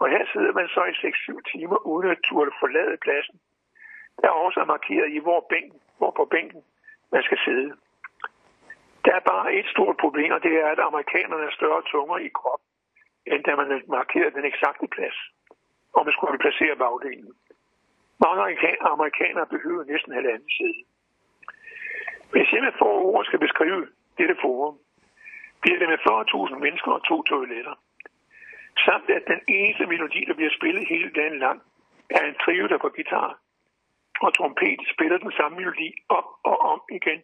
Og 0.00 0.08
her 0.10 0.24
sidder 0.32 0.52
man 0.52 0.68
så 0.68 0.82
i 0.84 0.92
6-7 0.92 1.52
timer 1.52 1.86
uden 1.86 2.10
at 2.10 2.18
turde 2.24 2.52
forlade 2.60 2.96
pladsen. 2.96 3.40
Der 4.20 4.28
er 4.28 4.42
også 4.46 4.64
markeret 4.64 5.08
i, 5.12 5.18
hvor, 5.18 5.46
bænken, 5.50 5.80
hvor 5.98 6.10
på 6.10 6.24
bænken 6.24 6.62
man 7.12 7.22
skal 7.22 7.38
sidde. 7.44 7.76
Der 9.04 9.14
er 9.14 9.20
bare 9.20 9.54
et 9.54 9.66
stort 9.66 9.96
problem, 9.96 10.32
og 10.32 10.42
det 10.42 10.52
er, 10.62 10.66
at 10.66 10.78
amerikanerne 10.78 11.44
er 11.44 11.50
større 11.50 11.82
tunger 11.82 12.18
i 12.18 12.28
krop 12.28 12.60
end 13.26 13.44
da 13.44 13.56
man 13.56 13.82
markerede 13.88 14.36
den 14.38 14.44
eksakte 14.44 14.86
plads, 14.94 15.18
og 15.96 16.04
man 16.04 16.12
skulle 16.12 16.38
placere 16.38 16.76
bagdelen. 16.76 17.32
Mange 18.24 18.40
amerikanere 18.80 19.46
behøver 19.46 19.84
næsten 19.84 20.12
halvanden 20.12 20.50
side. 20.58 20.80
Hvis 22.36 22.52
jeg 22.52 22.62
med 22.62 22.78
få 22.78 22.90
ord 23.12 23.24
skal 23.24 23.38
beskrive 23.38 23.86
dette 24.18 24.36
forum, 24.42 24.76
bliver 25.62 25.78
det 25.78 25.88
med 25.88 25.98
40.000 25.98 26.58
mennesker 26.64 26.90
og 26.92 27.02
to 27.10 27.22
toiletter. 27.22 27.74
Samt 28.84 29.10
at 29.10 29.24
den 29.32 29.40
eneste 29.48 29.86
melodi, 29.86 30.20
der 30.28 30.34
bliver 30.34 30.52
spillet 30.58 30.88
hele 30.88 31.10
dagen 31.18 31.38
lang, 31.38 31.58
er 32.10 32.24
en 32.24 32.36
trio, 32.44 32.66
der 32.66 32.78
på 32.78 32.88
guitar 32.88 33.38
og 34.20 34.34
trompet 34.34 34.80
spiller 34.94 35.18
den 35.18 35.32
samme 35.32 35.56
melodi 35.58 35.88
op 36.08 36.28
og 36.50 36.56
om 36.72 36.80
igen. 36.98 37.20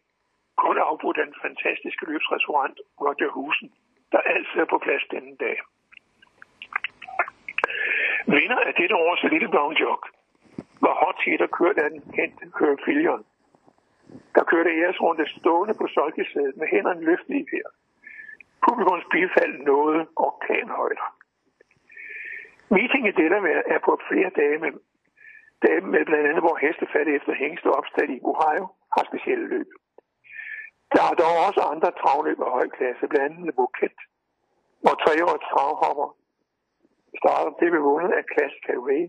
Kun 0.56 0.78
afbrudt 0.78 1.16
den 1.16 1.34
fantastiske 1.42 2.04
løbsrestaurant 2.10 2.76
Roger 3.00 3.30
Husen, 3.36 3.72
der 4.12 4.18
altid 4.18 4.60
er 4.60 4.68
på 4.74 4.78
plads 4.78 5.04
denne 5.10 5.36
dag. 5.44 5.56
Vinder 8.26 8.60
af 8.68 8.74
dette 8.74 8.96
års 8.96 9.22
Lille 9.22 9.48
Brown 9.48 9.74
Jog 9.82 10.02
var 10.80 10.94
hot 11.02 11.18
hitter 11.24 11.46
kørt 11.46 11.78
af 11.78 11.90
den 11.90 12.00
kendte 12.16 12.44
Kirk 12.58 12.78
Fillion, 12.84 13.24
der 14.34 14.44
kørte 14.44 14.70
æresrunde 14.80 15.26
stående 15.28 15.74
på 15.80 15.86
solkesædet 15.86 16.56
med 16.56 16.66
hænderne 16.74 17.04
løftet 17.08 17.34
i 17.34 17.44
her. 17.52 17.68
Publikums 18.66 19.06
bifald 19.12 19.54
nåede 19.68 20.06
orkanhøjder. 20.16 21.08
Meeting 22.74 23.02
i 23.08 23.12
Delaware 23.22 23.62
er 23.74 23.78
på 23.86 23.92
flere 24.08 24.30
dage 24.40 24.58
med, 24.58 24.72
dage 25.66 25.80
med 25.80 26.04
blandt 26.08 26.26
andet, 26.28 26.42
hvor 26.46 26.56
hestefald 26.64 27.08
efter 27.08 27.32
hængste 27.42 27.68
opstand 27.78 28.10
i 28.16 28.20
Ohio 28.30 28.66
har 28.94 29.04
specielle 29.10 29.46
løb. 29.54 29.70
Der 30.94 31.02
er 31.10 31.14
dog 31.22 31.34
også 31.46 31.60
andre 31.72 31.90
travløb 32.00 32.40
af 32.46 32.50
høj 32.56 32.68
klasse, 32.76 33.04
blandt 33.12 33.36
andet 33.36 33.54
Buket, 33.58 33.98
hvor 34.82 34.94
treårets 35.04 35.48
travhopper 35.52 36.08
starter 37.20 37.52
det 37.60 37.70
blev 37.70 37.82
vundet 37.90 38.12
af 38.18 38.24
Classic 38.32 38.64
Ray, 38.88 39.04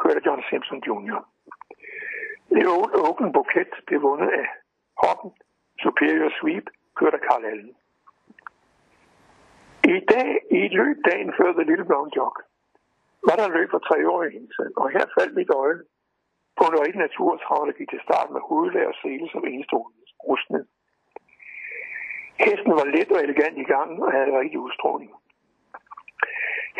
kørte 0.00 0.20
John 0.26 0.42
Simpson 0.48 0.80
Jr. 0.88 1.18
Leon 2.56 2.90
Open 3.08 3.32
Buket 3.32 3.72
blev 3.86 4.02
vundet 4.02 4.30
af 4.40 4.48
Hoppen, 5.02 5.30
Superior 5.84 6.30
Sweep, 6.38 6.66
kørte 6.98 7.16
af 7.18 7.24
Carl 7.28 7.44
Allen. 7.44 7.74
I 9.96 9.98
dag, 10.12 10.30
i 10.56 10.58
et 10.66 10.74
løb 10.80 10.96
dagen 11.10 11.30
før 11.38 11.52
The 11.52 11.64
Little 11.68 11.88
Brown 11.90 12.10
Jog, 12.16 12.36
var 13.28 13.36
der 13.36 13.54
løb 13.56 13.68
for 13.70 13.82
tre 13.88 13.98
år 14.14 14.22
i 14.24 14.48
og 14.76 14.90
her 14.90 15.04
faldt 15.16 15.34
mit 15.34 15.50
øje 15.62 15.78
på 16.58 16.64
en 16.68 16.80
rigtig 16.82 17.00
naturtrav, 17.06 17.60
der 17.66 17.78
gik 17.78 17.90
til 17.90 18.04
start 18.06 18.28
med 18.30 18.40
hovedlag 18.48 18.86
og 18.86 18.96
sele 19.02 19.26
som 19.32 19.46
enestående 19.46 20.00
rustning. 20.28 20.64
Hesten 22.44 22.72
var 22.78 22.86
let 22.96 23.10
og 23.14 23.20
elegant 23.26 23.56
i 23.64 23.66
gangen 23.74 23.98
og 24.02 24.12
havde 24.12 24.38
rigtig 24.40 24.58
udstråling. 24.66 25.10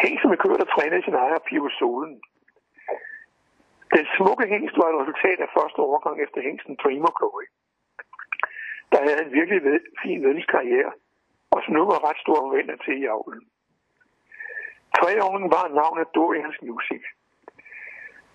Hængst 0.03 0.25
med 0.31 0.39
kørt 0.45 0.65
og 0.65 0.69
trænede 0.75 1.03
sin 1.05 1.15
ejer 1.15 1.39
Pio 1.47 1.69
Solen. 1.79 2.15
Den 3.97 4.07
smukke 4.17 4.45
hængst 4.53 4.77
var 4.81 4.89
et 4.89 5.01
resultat 5.03 5.39
af 5.45 5.55
første 5.59 5.79
overgang 5.89 6.17
efter 6.25 6.41
hængsten 6.47 6.75
Dreamer 6.83 7.13
Glory, 7.19 7.47
der 8.93 9.01
havde 9.07 9.23
en 9.25 9.33
virkelig 9.39 9.61
ved, 9.65 9.81
fin 10.03 10.23
vedelskarriere, 10.27 10.93
og 11.55 11.59
som 11.63 11.75
nu 11.75 11.83
var 11.93 12.07
ret 12.09 12.21
stor 12.25 12.39
forventer 12.45 12.77
til 12.77 12.95
i 13.03 13.07
avlen. 13.17 13.43
Treåringen 14.97 15.51
var 15.57 15.67
navnet 15.81 16.15
Dorians 16.15 16.59
Music, 16.67 17.03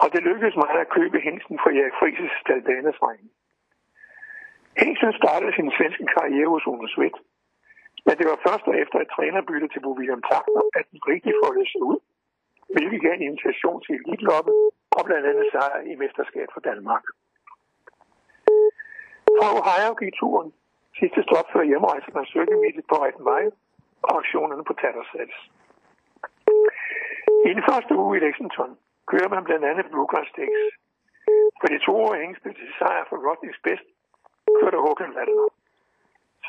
og 0.02 0.08
det 0.14 0.22
lykkedes 0.30 0.56
mig 0.62 0.70
at 0.84 0.94
købe 0.98 1.18
hængsten 1.28 1.58
fra 1.62 1.70
Erik 1.80 1.96
Frises 2.00 2.32
Staldanas 2.42 3.02
regning. 3.08 3.32
Hængsten 4.82 5.14
startede 5.22 5.54
sin 5.56 5.72
svenske 5.78 6.06
karriere 6.16 6.50
hos 6.54 6.68
Uno 6.72 6.88
Swift, 6.96 7.20
men 8.06 8.16
det 8.20 8.26
var 8.32 8.40
først 8.48 8.66
efter 8.84 8.98
et 9.00 9.12
trænerbytte 9.16 9.68
til 9.70 9.82
Bo 9.84 9.92
William 10.00 10.24
Takner, 10.30 10.64
at 10.80 10.86
den 10.92 11.00
rigtig 11.12 11.34
foldede 11.44 11.68
sig 11.72 11.82
ud, 11.92 12.00
hvilket 12.76 13.02
gav 13.06 13.14
en 13.16 13.28
invitation 13.30 13.80
til 13.86 13.94
elitloppet 14.00 14.56
og 14.98 15.02
blandt 15.08 15.26
andet 15.32 15.48
sejr 15.54 15.80
i 15.92 15.94
mesterskab 16.02 16.48
for 16.54 16.62
Danmark 16.70 17.06
på 19.40 19.46
Ohio-turen. 19.60 20.50
sidste 21.00 21.22
stop 21.28 21.48
før 21.54 21.64
hjemrejse 21.72 22.10
var 22.18 22.26
Søkkemiddel 22.34 22.84
på 22.90 22.96
Rettenvej 23.04 23.44
og 24.08 24.12
aktionerne 24.20 24.64
på 24.70 24.74
Tattersals. 24.82 25.38
I 27.48 27.50
den 27.56 27.64
første 27.70 27.94
uge 28.04 28.18
i 28.18 28.24
Lexington 28.26 28.72
kører 29.12 29.30
man 29.36 29.44
blandt 29.48 29.66
andet 29.72 29.86
Bluegrass 29.92 30.30
Stakes. 30.30 30.64
For 31.60 31.68
de 31.74 31.80
to 31.86 31.94
år 32.06 32.16
hængste 32.24 32.50
til 32.60 32.70
sejr 32.80 33.04
for 33.10 33.18
Rodneys 33.26 33.60
bedst, 33.68 33.88
kørte 34.60 34.78
Håkan 34.86 35.16
Valdner. 35.18 35.50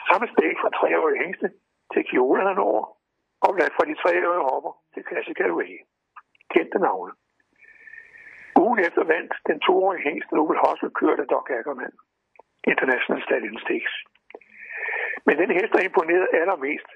Samme 0.08 0.26
stik 0.32 0.56
fra 0.62 0.70
treårige 0.78 1.22
hængste 1.22 1.46
til 1.92 2.02
Kiolan 2.08 2.58
over, 2.68 2.84
og 3.44 3.50
blandt 3.56 3.74
fra 3.76 3.84
de 3.88 3.94
treårige 4.02 4.46
hopper 4.50 4.72
til 4.94 5.02
Classical 5.08 5.52
Way. 5.58 5.74
Kendte 6.54 6.78
navne. 6.78 7.12
Ugen 8.62 8.78
efter 8.86 9.04
vandt 9.04 9.32
den 9.50 9.58
toårige 9.66 10.02
hængste 10.08 10.34
Nobel 10.36 10.58
Hossel 10.62 10.90
kørte 11.00 11.24
Doc 11.32 11.46
Ackermann. 11.58 11.96
International 12.72 13.20
Statistics. 13.26 13.62
Stakes. 13.64 13.94
Men 15.26 15.34
den 15.42 15.50
hest, 15.58 15.72
der 15.72 15.80
imponerede 15.88 16.34
allermest, 16.40 16.88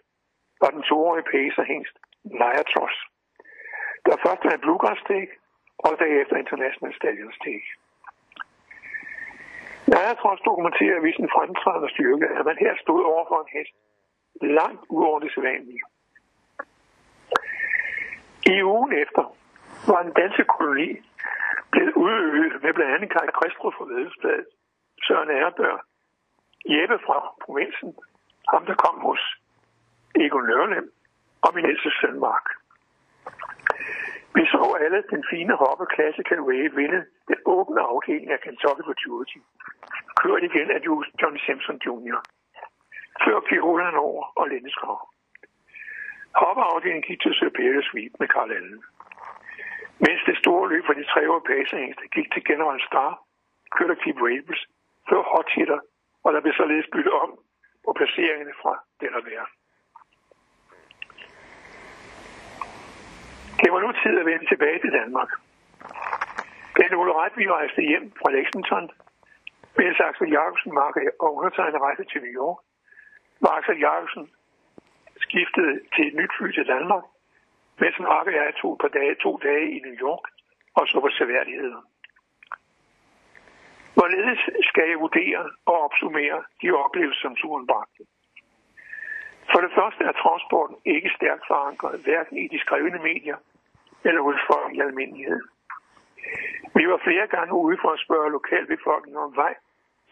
var 0.61 0.71
den 0.77 0.83
toårige 0.83 1.29
pacer 1.33 1.65
hængst, 1.73 1.97
Nia 2.25 2.63
Tross. 2.73 2.97
Der 4.07 4.17
først 4.25 4.45
var 4.45 4.53
en 4.55 4.65
Bluegrass 4.65 5.01
Stake, 5.01 5.33
og 5.79 5.93
derefter 5.99 6.37
International 6.37 6.93
Stallion 6.99 7.33
Stake. 7.33 7.69
Naya 9.91 10.15
Tross 10.21 10.41
dokumenterer 10.49 11.01
ved 11.05 11.13
sin 11.15 11.29
fremtrædende 11.35 11.91
styrke, 11.95 12.27
at 12.39 12.45
man 12.49 12.57
her 12.65 12.75
stod 12.85 13.03
over 13.13 13.25
for 13.29 13.39
en 13.41 13.53
hest 13.57 13.75
langt 14.59 14.83
ud 14.97 15.03
over 15.11 15.19
det 15.21 15.31
sædvanlige. 15.35 15.83
I 18.55 18.63
ugen 18.63 18.93
efter 19.05 19.25
var 19.91 20.01
en 20.03 20.13
dansk 20.21 20.47
koloni 20.57 20.91
blevet 21.73 21.93
udøvet 22.05 22.63
med 22.63 22.73
blandt 22.75 22.95
andet 22.95 23.11
Karl 23.13 23.33
Kristrup 23.39 23.75
fra 23.75 23.85
Vedelsbladet, 23.85 24.47
Søren 25.07 25.31
Erbør, 25.31 25.77
Jeppe 26.73 26.99
fra 27.07 27.19
provinsen, 27.45 27.95
ham 28.53 28.67
der 28.67 28.75
kom 28.75 29.01
hos 29.01 29.23
Egon 30.15 30.47
Nørlem 30.47 30.93
og 31.45 31.51
min 31.55 31.67
ældste 31.71 31.91
søn 32.01 32.21
Mark. 32.21 32.47
Vi 34.35 34.43
så 34.53 34.77
alle 34.85 35.03
den 35.11 35.25
fine 35.31 35.55
hoppe 35.63 35.85
Classical 35.95 36.41
Way 36.41 36.63
vinde 36.79 37.01
den 37.29 37.39
åbne 37.45 37.81
afdeling 37.81 38.31
af 38.31 38.41
Kentucky 38.41 38.83
Futurity. 38.89 39.39
Kørt 40.23 40.43
igen 40.43 40.71
af 40.71 40.81
John 41.21 41.39
Simpson 41.47 41.79
Jr. 41.87 42.19
Før 43.25 43.41
Pirolan 43.49 43.95
over 43.95 44.25
og 44.41 44.49
Lindeskov. 44.49 44.99
Hoppeafdelingen 46.43 47.03
gik 47.09 47.21
til 47.21 47.35
Superior 47.35 47.83
Sweep 47.83 48.13
med 48.21 48.29
Carl 48.29 48.53
Allen. 48.53 48.83
Mens 50.05 50.23
det 50.27 50.37
store 50.39 50.69
løb 50.69 50.83
for 50.87 50.93
de 50.93 51.05
tre 51.13 51.31
år 51.33 51.43
pasehængste 51.51 52.05
gik 52.17 52.33
til 52.33 52.45
General 52.45 52.81
Star, 52.89 53.11
kørte 53.77 53.97
Keep 54.03 54.17
Rables 54.17 54.63
før 55.09 55.23
hot 55.33 55.49
hitter, 55.57 55.81
og 56.25 56.33
der 56.33 56.41
blev 56.41 56.55
således 56.55 56.87
byttet 56.93 57.13
om 57.13 57.31
på 57.85 57.91
placeringerne 57.99 58.55
fra 58.63 58.73
Delaware. 59.01 59.47
Det 63.63 63.73
var 63.73 63.81
nu 63.81 63.93
tid 63.93 64.15
at 64.21 64.27
vende 64.27 64.47
tilbage 64.47 64.79
til 64.81 64.93
Danmark. 64.93 65.31
Den 66.81 66.95
Ole 66.95 67.13
Ret, 67.21 67.33
vi 67.37 67.49
rejste 67.49 67.83
hjem 67.83 68.13
fra 68.21 68.31
Lexington, 68.37 68.91
mens 69.79 70.01
Axel 70.09 70.31
Jacobsen, 70.37 70.75
Mark 70.75 70.95
og 71.25 71.31
undertegnet 71.37 71.81
rejste 71.81 72.05
til 72.05 72.21
New 72.25 72.35
York, 72.43 72.59
var 73.41 73.53
Axel 73.59 73.79
Jacobsen 73.87 74.31
skiftede 75.25 75.75
til 75.95 76.05
et 76.09 76.15
nyt 76.21 76.33
fly 76.39 76.49
til 76.53 76.67
Danmark, 76.67 77.05
mens 77.81 77.99
Mark 77.99 78.27
og 78.27 78.33
jeg 78.33 78.55
tog 78.61 78.73
et 78.73 78.81
par 78.85 78.93
dage, 78.99 79.15
to 79.15 79.33
dage 79.49 79.67
i 79.77 79.79
New 79.87 79.97
York 80.07 80.25
og 80.79 80.89
så 80.89 81.01
på 81.01 81.09
seværdigheder. 81.19 81.83
Hvorledes 83.95 84.41
skal 84.69 84.89
jeg 84.89 84.99
vurdere 85.01 85.51
og 85.67 85.77
opsummere 85.87 86.43
de 86.63 86.71
oplevelser, 86.85 87.21
som 87.21 87.37
turen 87.37 87.67
bragte? 87.67 88.03
For 89.53 89.61
det 89.65 89.73
første 89.79 90.05
er 90.05 90.13
transporten 90.13 90.77
ikke 90.85 91.11
stærkt 91.17 91.45
forankret, 91.51 92.01
hverken 92.05 92.37
i 92.37 92.49
de 92.53 92.59
skrevne 92.61 92.99
medier 92.99 93.39
eller 94.05 94.23
hos 94.23 94.41
folk 94.51 94.75
i 94.75 94.81
almindelighed. 94.81 95.43
Vi 96.79 96.85
var 96.89 97.01
flere 97.07 97.27
gange 97.27 97.55
ude 97.55 97.77
for 97.83 97.91
at 97.91 98.01
spørge 98.07 98.31
lokalbefolkningen 98.31 99.23
om 99.23 99.37
vej 99.37 99.55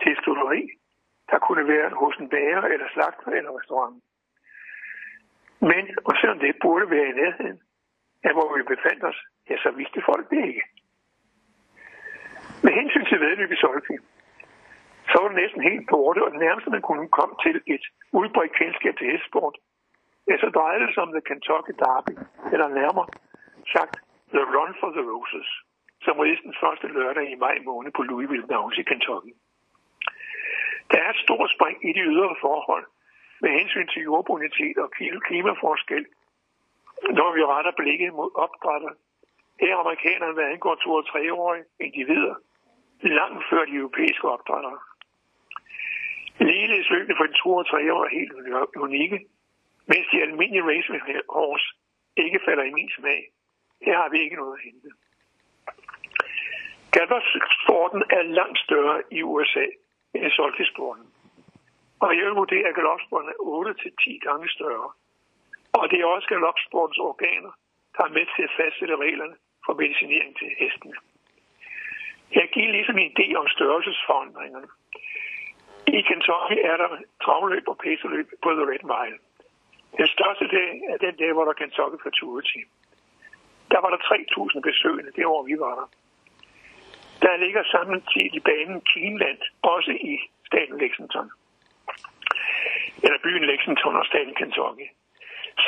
til 0.03 0.12
et 0.12 0.19
studeri, 0.19 0.62
der 1.31 1.38
kunne 1.38 1.69
være 1.69 1.91
hos 2.03 2.17
en 2.17 2.29
bager 2.29 2.62
eller 2.62 2.88
slagter 2.95 3.31
eller 3.31 3.59
restaurant. 3.59 4.03
Men, 5.61 5.85
og 6.05 6.12
selvom 6.21 6.38
det 6.38 6.57
burde 6.62 6.91
være 6.91 7.09
i 7.09 7.19
nærheden 7.23 7.61
af 8.25 8.33
hvor 8.33 8.57
vi 8.57 8.62
befandt 8.62 9.05
os, 9.05 9.19
ja, 9.51 9.57
så 9.57 9.71
vidste 9.71 10.03
folk 10.11 10.31
det 10.31 10.47
ikke. 10.47 10.64
Med 12.64 12.73
hensyn 12.79 13.07
til 13.11 13.21
vedløb 13.21 13.51
i 13.53 13.61
Solby, 13.62 13.97
så 15.11 15.16
var 15.21 15.29
det 15.29 15.37
næsten 15.42 15.62
helt 15.68 15.85
borte, 15.90 16.21
og 16.25 16.31
det 16.33 16.40
nærmeste 16.47 16.71
man 16.71 16.83
kunne 16.88 17.09
komme 17.18 17.35
til 17.44 17.57
et 17.75 17.85
udbredt 18.21 18.53
kendskab 18.61 18.94
til 18.97 19.11
hestsport, 19.12 19.57
ja, 20.29 20.35
så 20.42 20.49
drejede 20.57 20.87
det 20.87 20.94
sig 20.94 21.03
om 21.03 21.12
The 21.16 21.27
Kentucky 21.29 21.75
Derby, 21.83 22.14
eller 22.53 22.68
nærmere 22.68 23.09
sagt 23.75 23.94
The 24.37 24.44
Run 24.57 24.73
for 24.81 24.90
the 24.97 25.05
Roses, 25.11 25.49
som 26.05 26.18
rides 26.18 26.40
den 26.49 26.55
første 26.62 26.87
lørdag 26.97 27.27
i 27.31 27.40
maj 27.44 27.57
måned 27.71 27.90
på 27.97 28.03
Louisville 28.03 28.47
Downs 28.53 28.79
i 28.79 28.83
Kentucky. 28.90 29.33
Der 30.90 30.99
er 31.05 31.11
et 31.11 31.25
stort 31.27 31.51
spring 31.57 31.77
i 31.88 31.92
de 31.92 32.03
ydre 32.12 32.37
forhold 32.40 32.87
med 33.42 33.51
hensyn 33.59 33.88
til 33.88 34.03
jordbonitet 34.03 34.77
og 34.79 34.90
klimaforskel 35.29 36.07
når 37.18 37.35
vi 37.37 37.42
retter 37.44 37.73
blikket 37.81 38.14
mod 38.14 38.31
opdrætter, 38.44 38.92
er 39.61 39.77
amerikanerne, 39.77 40.35
hvad 40.35 40.44
angår 40.44 40.75
to- 40.75 40.99
og 41.01 41.07
treårige 41.07 41.64
individer, 41.81 42.35
langt 43.03 43.44
før 43.51 43.64
de 43.64 43.75
europæiske 43.75 44.29
opdrættere. 44.29 44.79
Ligeledes 46.38 46.90
løbende 46.90 47.16
for 47.18 47.27
de 47.27 47.38
to- 47.42 47.61
og 47.62 47.66
treårige 47.66 48.09
er 48.11 48.18
helt 48.18 48.33
unikke, 48.77 49.18
mens 49.87 50.07
de 50.12 50.23
almindelige 50.23 50.68
race 50.71 50.88
horse 51.29 51.68
ikke 52.16 52.40
falder 52.44 52.64
i 52.64 52.71
min 52.79 52.90
smag. 52.99 53.21
Her 53.87 53.97
har 53.97 54.09
vi 54.09 54.18
ikke 54.21 54.37
noget 54.37 54.59
at 54.59 54.64
hente. 54.64 54.88
Galopsporten 56.92 58.03
er 58.11 58.23
langt 58.23 58.59
større 58.59 59.03
i 59.11 59.23
USA 59.23 59.66
end 60.14 60.31
solgtesporten. 60.31 61.07
Og 62.01 62.16
jeg 62.16 62.25
vil 62.25 62.40
vurdere, 62.42 62.68
at 62.68 62.75
galopsporten 62.75 63.29
er 63.29 63.38
8-10 63.38 64.18
gange 64.27 64.49
større. 64.49 64.90
Og 65.73 65.90
det 65.90 66.01
er 66.01 66.07
også 66.07 66.29
galopsportens 66.29 66.99
organer, 66.99 67.53
der 67.97 68.05
er 68.05 68.12
med 68.16 68.27
til 68.37 68.42
at 68.42 68.55
fastsætte 68.57 68.97
reglerne 68.97 69.37
for 69.68 69.74
medicinering 69.83 70.33
til 70.40 70.50
hestene. 70.61 70.96
Jeg 72.38 72.46
giver 72.54 72.70
ligesom 72.76 72.98
en 72.98 73.11
idé 73.12 73.26
om 73.40 73.46
størrelsesforandringerne. 73.57 74.68
I 75.98 76.00
Kentucky 76.09 76.57
er 76.70 76.76
der 76.83 76.90
travløb 77.24 77.64
og 77.72 77.76
pacerløb 77.85 78.28
på 78.42 78.48
The 78.59 78.64
Red 78.72 78.85
Mile. 78.92 79.18
Den 79.98 80.09
største 80.16 80.46
dag 80.57 80.70
er 80.92 80.98
den 81.07 81.14
dag, 81.20 81.33
hvor 81.33 81.44
der 81.44 81.54
er 81.54 81.61
Kentucky 81.62 81.98
Futurity. 82.04 82.61
Der 83.72 83.81
var 83.85 83.90
der 83.94 84.00
3.000 84.57 84.61
besøgende 84.68 85.12
det 85.16 85.26
år, 85.35 85.42
vi 85.50 85.57
var 85.64 85.74
der. 85.81 85.88
Der 87.24 87.37
ligger 87.44 87.62
samtidig 87.74 88.35
i 88.35 88.40
banen 88.40 88.81
Keeneland, 88.90 89.40
også 89.62 89.90
i 89.90 90.14
staten 90.48 90.78
Lexington. 90.83 91.31
Eller 93.04 93.18
byen 93.26 93.44
Lexington 93.50 93.96
og 93.96 94.07
staten 94.07 94.35
Kentucky. 94.35 94.88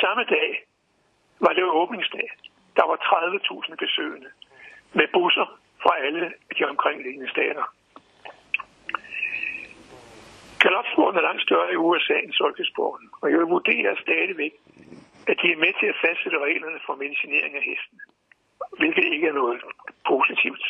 Samme 0.01 0.23
dag 0.23 0.49
var 1.39 1.53
det 1.53 1.63
åbningsdag. 1.63 2.29
Der 2.77 2.85
var 2.89 2.97
30.000 2.97 3.75
besøgende 3.75 4.29
med 4.93 5.07
busser 5.13 5.59
fra 5.83 5.93
alle 6.05 6.33
de 6.57 6.63
omkringliggende 6.69 7.29
stater. 7.29 7.65
Galopsporten 10.63 11.17
er 11.19 11.27
langt 11.29 11.41
større 11.41 11.73
i 11.73 11.75
USA 11.75 12.17
end 12.23 12.33
solgtesporten, 12.33 13.09
og 13.21 13.31
jeg 13.31 13.39
vurderer 13.55 13.95
stadigvæk, 14.05 14.53
at 15.27 15.37
de 15.41 15.47
er 15.51 15.61
med 15.63 15.73
til 15.79 15.87
at 15.93 16.01
fastsætte 16.05 16.39
reglerne 16.39 16.79
for 16.85 16.95
medicinering 17.03 17.53
af 17.59 17.63
hesten, 17.69 17.99
hvilket 18.79 19.05
ikke 19.13 19.27
er 19.27 19.33
noget 19.41 19.61
positivt. 20.11 20.65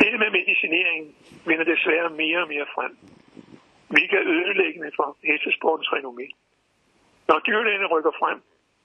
Dette 0.00 0.18
med 0.18 0.30
medicinering 0.30 1.02
vinder 1.48 1.64
desværre 1.64 2.10
mere 2.22 2.38
og 2.44 2.48
mere 2.48 2.66
frem, 2.74 2.92
hvilket 3.92 4.18
er 4.18 4.26
ødelæggende 4.34 4.90
for 4.96 5.16
hestesportens 5.30 5.90
renommé. 5.96 6.26
Når 7.28 7.38
dyrlægerne 7.46 7.86
rykker 7.94 8.14
frem, 8.20 8.38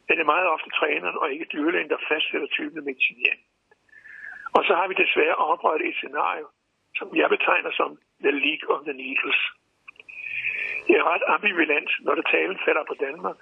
er 0.09 0.31
meget 0.33 0.47
ofte 0.55 0.69
træneren 0.69 1.17
og 1.17 1.31
ikke 1.31 1.45
dyrlægen, 1.53 1.89
der 1.89 2.05
fastsætter 2.09 2.47
typen 2.47 2.77
af 2.77 2.83
medicinering. 2.83 3.41
Og 4.57 4.61
så 4.67 4.73
har 4.75 4.87
vi 4.87 4.93
desværre 4.93 5.35
oprettet 5.35 5.89
et 5.89 5.95
scenario, 5.95 6.47
som 6.95 7.15
jeg 7.15 7.29
betegner 7.29 7.71
som 7.71 7.89
The 8.25 8.31
League 8.31 8.67
of 8.73 8.79
the 8.87 8.93
Needles. 8.93 9.41
Jeg 10.89 10.97
er 10.97 11.07
ret 11.13 11.23
ambivalent, 11.27 11.91
når 12.05 12.15
det 12.15 12.25
talen 12.25 12.59
falder 12.65 12.83
på 12.87 12.95
Danmark. 13.05 13.37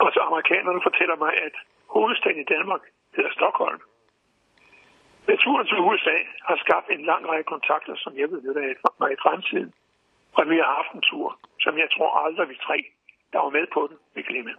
Og 0.00 0.08
så 0.14 0.20
amerikanerne 0.20 0.80
fortæller 0.82 1.16
mig, 1.16 1.32
at 1.46 1.54
hovedstaden 1.94 2.40
i 2.40 2.50
Danmark 2.54 2.82
hedder 3.16 3.30
Stockholm. 3.30 3.80
Naturen 5.28 5.66
til 5.66 5.78
USA 5.78 6.18
har 6.48 6.56
skabt 6.64 6.90
en 6.90 7.04
lang 7.04 7.28
række 7.28 7.48
kontakter, 7.54 7.94
som 7.96 8.12
jeg 8.18 8.30
vil 8.30 8.42
nytte 8.44 8.60
af 8.60 8.74
mig 9.00 9.12
i 9.12 9.22
fremtiden. 9.22 9.72
Og 10.32 10.50
vi 10.50 10.56
har 10.56 10.70
haft 10.78 10.92
en 10.94 11.02
tur, 11.10 11.38
som 11.60 11.78
jeg 11.78 11.88
tror 11.94 12.10
aldrig 12.24 12.48
vi 12.48 12.56
tre, 12.66 12.78
der 13.32 13.38
var 13.38 13.50
med 13.50 13.66
på 13.74 13.86
den, 13.90 13.96
vil 14.14 14.24
glemme. 14.24 14.54